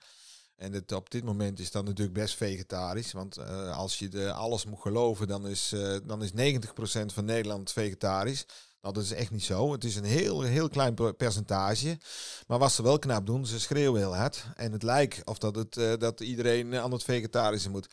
[0.57, 3.13] En op dit moment is dat natuurlijk best vegetarisch.
[3.13, 6.35] Want uh, als je de, alles moet geloven, dan is, uh, dan is 90%
[7.07, 8.47] van Nederland vegetarisch.
[8.81, 9.73] Nou, dat is echt niet zo.
[9.73, 11.99] Het is een heel, heel klein percentage.
[12.47, 14.45] Maar wat ze wel knap doen, ze schreeuwen heel hard.
[14.55, 17.89] En het lijkt of dat, het, dat iedereen aan het vegetarische moet.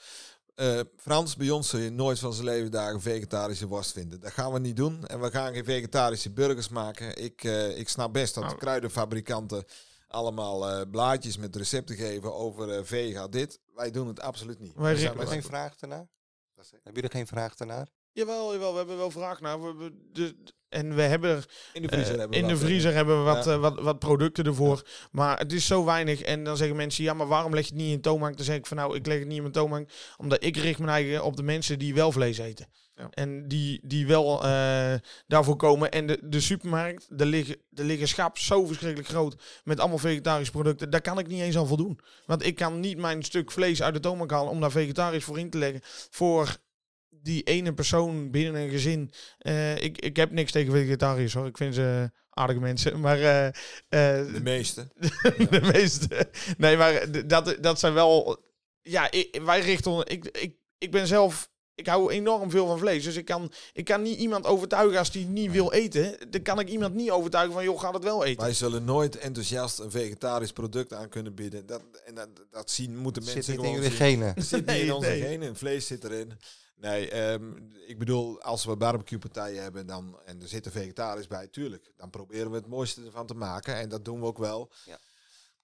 [0.56, 4.20] Uh, Frans, bij ons zul je nooit van zijn leven dagen vegetarische worst vinden.
[4.20, 5.08] Dat gaan we niet doen.
[5.08, 7.24] En we gaan geen vegetarische burgers maken.
[7.24, 8.62] Ik, uh, ik snap best dat de nou.
[8.62, 9.64] kruidenfabrikanten
[10.08, 13.60] allemaal uh, blaadjes met recepten geven over vega dit.
[13.74, 14.74] Wij doen het absoluut niet.
[14.76, 16.08] Wij hebben geen vraag ernaar?
[16.56, 17.88] Hebben jullie geen vraag ernaar?
[18.16, 19.78] Jawel, jawel, we hebben wel vraag naar.
[19.78, 20.36] We, de,
[20.70, 23.18] en we hebben er in de vriezer, uh, hebben, we in wat, de vriezer hebben
[23.18, 23.54] we wat, ja.
[23.54, 24.82] uh, wat, wat producten ervoor.
[24.86, 24.92] Ja.
[25.12, 26.22] Maar het is zo weinig.
[26.22, 28.36] En dan zeggen mensen, ja, maar waarom leg je het niet in toonbank?
[28.36, 29.90] Dan zeg ik van nou, ik leg het niet in mijn toonbank.
[30.18, 32.68] Omdat ik richt mijn eigen op de mensen die wel vlees eten.
[32.96, 33.10] Ja.
[33.10, 34.94] En die, die wel uh,
[35.28, 35.92] daarvoor komen.
[35.92, 40.52] En de, de supermarkt, er liggen, er liggen schap zo verschrikkelijk groot met allemaal vegetarische
[40.52, 40.90] producten.
[40.90, 42.00] Daar kan ik niet eens aan voldoen.
[42.26, 45.40] Want ik kan niet mijn stuk vlees uit de toonbank halen om daar vegetarisch voor
[45.40, 45.82] in te leggen.
[46.10, 46.58] Voor
[47.26, 49.12] die ene persoon binnen een gezin.
[49.42, 51.46] Uh, ik, ik heb niks tegen vegetariërs hoor.
[51.48, 53.00] Ik vind ze aardige mensen.
[53.06, 53.52] Maar, uh, uh,
[54.34, 54.88] de meeste.
[55.50, 56.30] de meeste.
[56.58, 58.44] Nee, maar dat, dat zijn wel.
[58.82, 60.06] Ja, ik, wij richten.
[60.06, 63.04] Ik, ik, ik ben zelf ik hou enorm veel van vlees.
[63.04, 66.18] Dus ik kan, ik kan niet iemand overtuigen als die niet wil eten.
[66.30, 68.44] Dan kan ik iemand niet overtuigen van, joh, ga het wel eten.
[68.44, 71.66] Wij zullen nooit enthousiast een vegetarisch product aan kunnen bieden.
[71.66, 73.98] Dat, en dat, dat zien moeten mensen Zit niet in gewoon zien.
[73.98, 74.34] genen.
[74.36, 75.22] Het zit niet Nee, in onze nee.
[75.22, 75.56] genen.
[75.56, 76.34] Vlees zit erin.
[76.76, 77.58] Nee, ehm,
[77.88, 81.92] ik bedoel, als we barbecue-partijen hebben dan, en er zitten vegetarisch bij, tuurlijk.
[81.96, 83.76] Dan proberen we het mooiste ervan te maken.
[83.76, 84.72] En dat doen we ook wel.
[84.86, 84.98] Ja.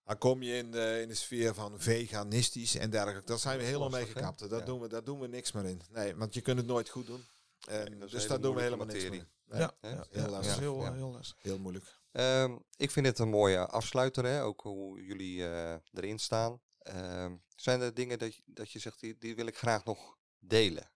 [0.06, 3.26] Dan kom je in de, in de sfeer van veganistisch en dergelijke.
[3.28, 4.40] Daar zijn we helemaal mee gekapt.
[4.50, 4.66] Dat Ja.
[4.66, 5.82] doen we, daar doen we niks meer in.
[5.90, 7.26] Nee, want je kunt het nooit goed doen.
[7.68, 9.10] En, dat is een dus daar doen we helemaal niks mee.
[9.10, 9.30] materie.
[9.46, 9.90] Nee, ja, hè?
[9.90, 10.52] ja, heel lastig.
[10.54, 10.94] dat heel, Ja.
[10.94, 11.38] heel lastig.
[11.42, 12.00] Heel moeilijk.
[12.12, 14.44] Ehm, ik vind het een mooie afsluiter, hè?
[14.44, 16.62] ook hoe jullie eh, erin staan.
[16.80, 20.18] Ehm, zijn er dingen dat je, dat je zegt, die, die wil ik graag nog
[20.40, 20.90] delen?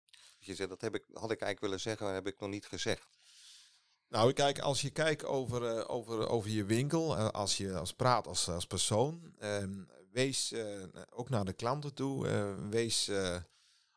[0.46, 2.50] Dat je zegt, dat heb ik, had ik eigenlijk willen zeggen, maar heb ik nog
[2.50, 3.08] niet gezegd.
[4.10, 7.94] Nou, kijk, als je kijkt over, eh, over, over je winkel, eh, als je als
[7.94, 13.38] praat als, als persoon, ehm, wees eh, ook naar de klanten toe, eh, wees eh,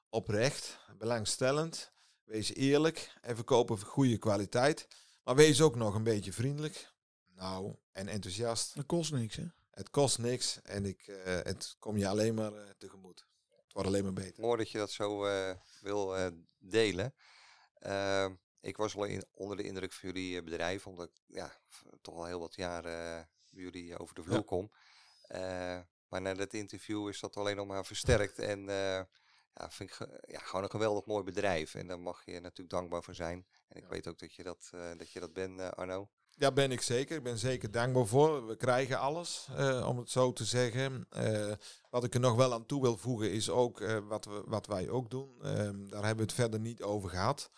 [0.08, 1.92] oprecht, belangstellend,
[2.24, 4.88] wees eerlijk en verkoop een goede kwaliteit.
[5.24, 6.92] Maar wees ook nog een beetje vriendelijk,
[7.34, 8.74] nou, en enthousiast.
[8.74, 9.46] Dat kost niks, hè?
[9.70, 13.26] Het kost niks en ik, eh, het kom je alleen maar eh, tegemoet.
[13.68, 14.42] Het wordt alleen maar beter.
[14.42, 16.26] Mooi dat je dat zo eh, wil eh,
[16.58, 17.14] delen.
[17.78, 21.52] Ehm, ik was al in, onder de indruk van jullie eh, bedrijf, omdat ik ja,
[22.00, 24.42] toch al heel wat jaren jullie over de vloer Ja.
[24.42, 24.70] kom.
[26.08, 28.38] Maar na dat interview is dat alleen nog maar versterkt.
[28.38, 28.64] En
[29.54, 31.74] ja, vind ik ja, gewoon een geweldig mooi bedrijf.
[31.74, 33.46] En daar mag je natuurlijk dankbaar voor zijn.
[33.68, 36.10] En ik weet ook dat je dat, dat, je dat bent, Arno.
[36.38, 37.16] Ja, ben ik zeker.
[37.16, 38.46] Ik ben zeker dankbaar voor.
[38.46, 41.06] We krijgen alles, eh, om het zo te zeggen.
[41.10, 41.52] Eh,
[41.90, 44.66] wat ik er nog wel aan toe wil voegen is ook eh, wat, we, wat
[44.66, 45.30] wij ook doen.
[45.42, 47.50] Ehm, daar hebben we het verder niet over gehad.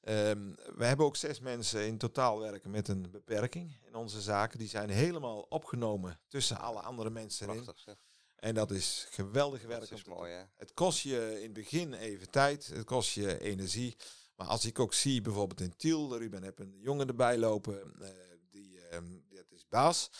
[0.00, 4.58] Ehm, we hebben ook zes mensen in totaal werken met een beperking in onze zaken.
[4.58, 7.54] Die zijn helemaal opgenomen tussen alle andere mensen in.
[7.54, 7.96] Prachtig zeg.
[8.36, 9.80] En dat is geweldig werk.
[9.80, 10.42] Dat is mooi hè.
[10.56, 13.96] het kost je in het begin even tijd, het kost je energie.
[14.36, 18.08] Maar als ik ook zie, bijvoorbeeld in Tiel, Ruben heb een jongen erbij lopen, eh,
[18.50, 20.10] die, ehm, dat is baas.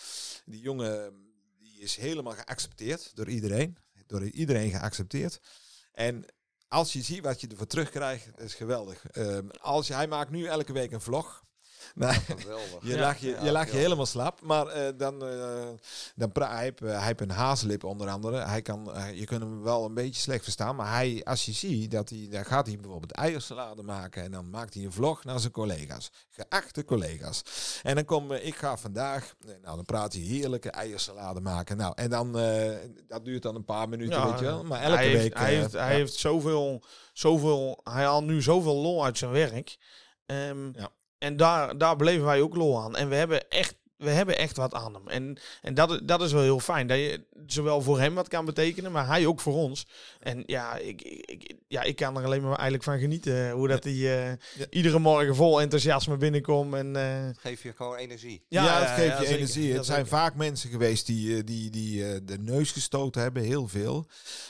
[0.44, 1.22] Die jongen
[1.58, 5.40] die is helemaal geaccepteerd door iedereen, door iedereen geaccepteerd.
[5.92, 6.24] En
[6.68, 9.06] als je ziet wat je ervoor terugkrijgt, is geweldig.
[9.06, 11.43] Ehm, als je, hij maakt nu elke week een vlog.
[11.94, 12.82] Nou, Geweldig.
[12.82, 13.00] je Ja.
[13.00, 15.68] lag je, Ja, je, lag je helemaal slap, maar eh, dan, eh,
[16.14, 18.36] dan hij, heeft, eh, hij heeft een haaslip onder andere.
[18.36, 21.90] Hij kan, je kunt hem wel een beetje slecht verstaan, maar hij, als je ziet
[21.90, 25.40] dat hij, dan gaat hij bijvoorbeeld eiersalade maken en dan maakt hij een vlog naar
[25.40, 27.42] zijn collega's, geachte collega's.
[27.82, 31.76] En dan kom ik ga vandaag, nou dan praat hij heerlijke eiersalade maken.
[31.76, 32.32] Nou en dan
[33.08, 34.64] dat duurt dan een paar minuten, weet je wel.
[34.64, 35.20] Maar elke hij week.
[35.20, 35.96] Heeft, hij heeft, hij ja.
[35.96, 36.82] heeft zoveel,
[37.12, 39.76] zoveel, hij haalt nu zoveel lol uit zijn werk.
[40.26, 40.90] Ehm, Ja.
[41.24, 42.96] En daar, daar beleven wij ook lol aan.
[42.96, 43.74] En we hebben echt,
[44.04, 45.08] we hebben echt wat aan hem.
[45.08, 46.86] En, en dat, dat is wel heel fijn.
[46.86, 49.86] Dat je zowel voor hem wat kan betekenen, maar hij ook voor ons.
[50.20, 53.50] En ja, ik, ik, ja, ik kan er alleen maar eigenlijk van genieten.
[53.50, 54.66] Hoe dat hij eh, Ja.
[54.70, 56.74] iedere morgen vol enthousiasme binnenkomt.
[56.74, 58.42] En, eh, Geef je gewoon energie.
[58.48, 59.36] Ja, het geeft ja, je zeker.
[59.36, 59.72] energie.
[59.74, 60.18] Het zijn zeker.
[60.18, 64.06] vaak mensen geweest die, eh, die, die eh, de neus gestoten hebben, heel veel.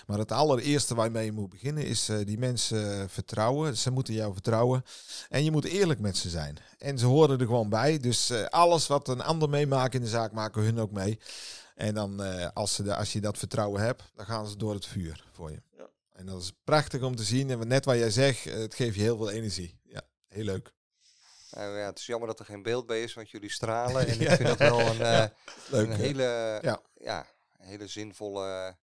[0.07, 3.77] Maar het allereerste waarmee je moet beginnen is eh, die mensen eh, vertrouwen.
[3.77, 4.85] Ze moeten jou vertrouwen.
[5.29, 6.57] En je moet eerlijk met ze zijn.
[6.79, 7.99] En ze horen er gewoon bij.
[7.99, 11.19] Dus eh, alles wat een ander meemaakt in de zaak, maken hun ook mee.
[11.75, 14.75] En dan, eh, als, ze de, als je dat vertrouwen hebt, dan gaan ze door
[14.75, 15.63] het vuur voor je.
[15.77, 15.89] Ja.
[16.13, 17.51] En dat is prachtig om te zien.
[17.51, 19.81] En net wat jij zegt, eh, het geeft je heel veel energie.
[19.83, 20.73] Ja, heel leuk.
[21.51, 24.07] Nou ja, het is jammer dat er geen beeld bij is, want jullie stralen.
[24.09, 24.31] En Ja.
[24.31, 25.25] ik vind dat wel een, eh,
[25.71, 25.87] Leuk.
[25.87, 26.59] een hele,
[27.01, 27.27] Ja.
[27.59, 28.77] hele zinvolle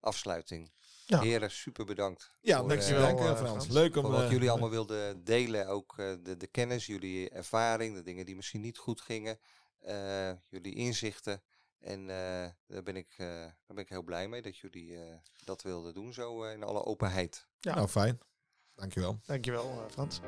[0.00, 0.70] afsluiting.
[1.06, 1.20] Ja.
[1.20, 2.30] Heren, super bedankt.
[2.40, 3.64] Ja, voor, dankjewel, eh, Dankjewel, dank, eh, eh, Frans.
[3.64, 3.78] Frans.
[3.80, 4.02] Leuk om...
[4.02, 5.66] voor wat eh, jullie allemaal wilden delen.
[5.68, 9.38] Ook eh, de, de kennis, jullie ervaring, de dingen die misschien niet goed gingen.
[9.80, 11.42] Eh, jullie inzichten.
[11.80, 15.14] En eh, daar, ben ik, eh, daar ben ik heel blij mee dat jullie eh,
[15.44, 17.46] dat wilden doen, zo eh, in alle openheid.
[17.58, 17.74] Ja.
[17.74, 18.18] Nou, fijn.
[18.74, 19.18] Dankjewel.
[19.26, 20.20] dankjewel, eh, Frans.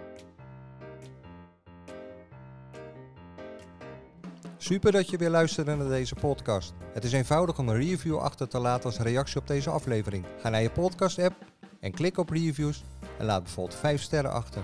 [4.56, 6.72] Super dat je weer luisterde naar deze podcast.
[6.92, 10.26] Het is eenvoudig om een review achter te laten als reactie op deze aflevering.
[10.38, 11.34] Ga naar je podcast-app
[11.80, 12.84] en klik op reviews
[13.18, 14.62] en laat bijvoorbeeld 5 sterren achter.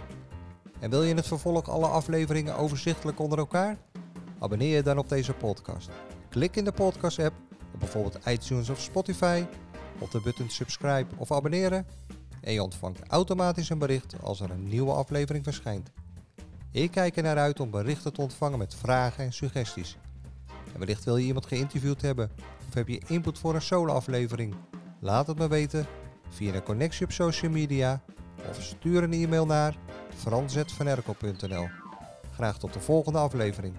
[0.80, 3.76] En wil je in het vervolg alle afleveringen overzichtelijk onder elkaar?
[4.44, 5.90] Abonneer je dan op deze podcast.
[6.28, 7.34] Klik in de podcast-app
[7.74, 9.44] op bijvoorbeeld iTunes of Spotify
[9.98, 11.86] op de button subscribe of abonneren
[12.40, 15.90] en je ontvangt automatisch een bericht als er een nieuwe aflevering verschijnt.
[16.70, 19.96] Ik kijk er naar uit om berichten te ontvangen met vragen en suggesties.
[20.72, 22.30] En wellicht wil je iemand geïnterviewd hebben
[22.68, 24.54] of heb je input voor een solo-aflevering?
[25.00, 25.86] Laat het me weten
[26.28, 28.02] via een connectie op social media
[28.48, 29.76] of stuur een e-mail naar
[30.16, 31.68] frans.vanerkel.nl.
[32.32, 33.74] Graag tot de volgende aflevering.